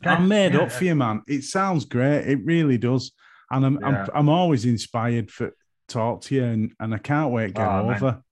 [0.03, 3.13] that- i'm made yeah, up for you man it sounds great it really does
[3.51, 3.87] and i'm Yeah.
[3.89, 5.55] I'm, I'm always inspired for
[5.89, 8.23] talk to you and, and i can't wait to get Oh, over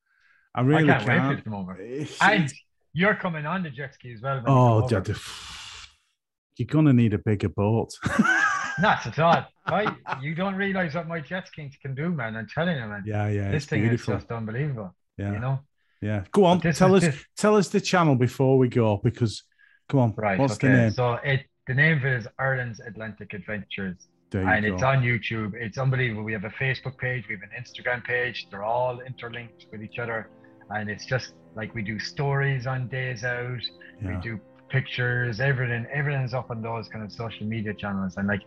[0.54, 1.78] i I really can't can't wait to come over.
[2.20, 2.52] and
[2.92, 4.36] you're coming on the jet ski as well.
[4.38, 4.88] you oh.
[4.88, 5.08] Dodd,
[6.56, 7.92] you're gonna need a bigger boat
[8.80, 9.44] Not at all.
[9.66, 12.34] I, you don't realize what my jet skis can do, man.
[12.36, 13.02] I'm telling you, man.
[13.06, 14.94] yeah yeah this thing beautiful is just unbelievable.
[15.18, 15.60] yeah You know?
[16.00, 16.60] Yeah, go on.
[16.60, 19.42] Tell us, this- tell us the channel before we go, because
[19.88, 20.14] come on.
[20.16, 20.38] Right.
[20.38, 20.68] What's okay.
[20.68, 20.90] the name?
[20.92, 24.08] So it the name of it is Ireland's Atlantic Adventures.
[24.38, 24.74] And go.
[24.74, 25.54] it's on YouTube.
[25.54, 26.22] It's unbelievable.
[26.22, 28.46] We have a Facebook page, we have an Instagram page.
[28.50, 30.28] They're all interlinked with each other.
[30.70, 33.58] And it's just like we do stories on days out,
[34.02, 38.16] we do pictures, everything, everything's up on those kind of social media channels.
[38.16, 38.40] And like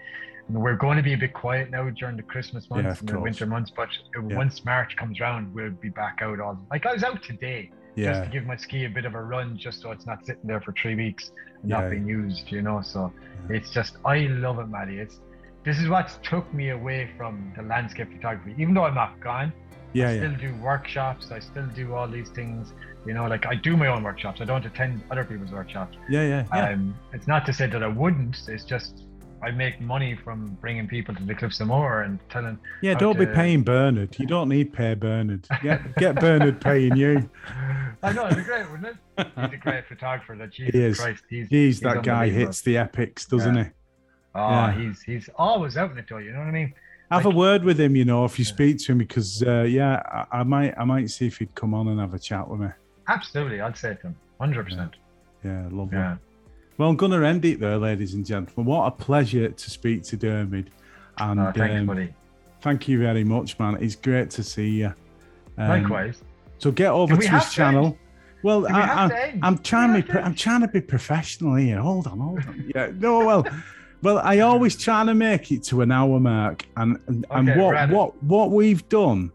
[0.49, 3.19] we're going to be a bit quiet now during the Christmas months Yeah, and the
[3.19, 4.35] winter months, but Yeah.
[4.37, 8.23] once March comes around, we'll be back out all like I was out today just
[8.23, 10.61] to give my ski a bit of a run just so it's not sitting there
[10.61, 11.31] for three weeks
[11.61, 11.81] and Yeah.
[11.81, 12.81] not being used, you know.
[12.81, 13.11] So
[13.49, 13.57] Yeah.
[13.57, 14.97] it's just I love it, Maddie.
[14.99, 15.19] It's
[15.63, 18.53] this is what took me away from the landscape photography.
[18.57, 19.53] Even though I'm not gone,
[19.93, 20.19] yeah, I yeah.
[20.19, 22.73] still do workshops, I still do all these things,
[23.05, 24.41] you know, like I do my own workshops.
[24.41, 25.97] I don't attend other people's workshops.
[26.09, 26.69] Yeah, yeah, yeah.
[26.69, 29.03] Um it's not to say that I wouldn't, it's just
[29.41, 33.19] I make money from bringing people to the Cliffs of Moher and telling yeah, don't
[33.19, 34.17] be paying Bernard.
[34.17, 35.47] You don't need pay Bernard.
[35.61, 37.29] Get, get Bernard paying you.
[38.03, 39.27] I know, it'd be great, wouldn't it?
[39.35, 40.35] He's a great photographer.
[40.37, 40.99] That Jesus is.
[40.99, 43.65] Christ, he's Jeez, that guy hits the epics, doesn't he?
[44.35, 44.71] Oh, Yeah.
[44.73, 46.17] he's he's always out in it though.
[46.17, 46.73] You know what I mean?
[47.11, 48.53] Have a word with him, you know, if you Yeah.
[48.53, 51.75] speak to him, because uh, yeah, I, I might, I might see if he'd come
[51.75, 52.69] on and have a chat with me.
[53.07, 54.95] Absolutely, I'd say to him, hundred percent.
[55.43, 55.97] Yeah, lovely.
[55.97, 56.15] Yeah.
[56.77, 58.65] Well, I'm going to end it there, ladies and gentlemen.
[58.65, 60.69] What a pleasure to speak to Dermot.
[61.19, 62.13] And Oh, thanks, um, buddy.
[62.61, 63.77] thank you very much, man.
[63.79, 64.93] It's great to see you.
[65.59, 66.23] Um, Likewise.
[66.57, 67.95] So get over to his to channel.
[68.41, 71.79] Well, Do I, I'm trying to be, to I'm trying to be professional here.
[71.79, 72.71] Hold on, hold on.
[72.75, 73.45] Yeah, no, well,
[74.03, 77.73] well, I always try to make it to an hour mark, and and, and what
[77.73, 77.89] right.
[77.89, 79.31] what what we've done,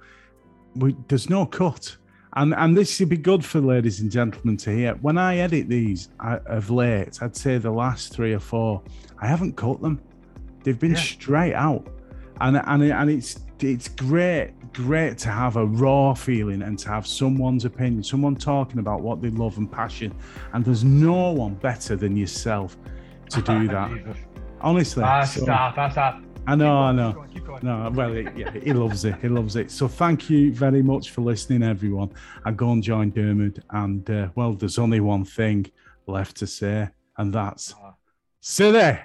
[0.76, 1.96] we, there's no cut,
[2.34, 4.94] and and this should be good for ladies and gentlemen to hear.
[4.96, 8.82] When I edit these I, of late, I'd say the last three or four,
[9.20, 10.00] I haven't cut them.
[10.62, 11.00] They've been Yeah.
[11.00, 11.86] straight out,
[12.42, 17.06] and and and it's it's great great to have a raw feeling and to have
[17.06, 20.14] someone's opinion, someone talking about what they love and passion,
[20.52, 22.76] and there's no one better than yourself
[23.30, 23.90] to do that.
[24.60, 26.22] Honestly, Ah, so- stop, ah, stop.
[26.46, 27.12] I know, I Keep know.
[27.12, 27.60] going, keep going.
[27.62, 29.16] No, well, it, yeah, he loves it.
[29.20, 29.70] He loves it.
[29.70, 32.10] So thank you very much for listening, everyone.
[32.46, 33.58] And go and join Dermot.
[33.70, 35.66] And uh, well, there's only one thing
[36.06, 36.88] left to say,
[37.18, 37.94] and that's Ah,
[38.40, 38.98] City.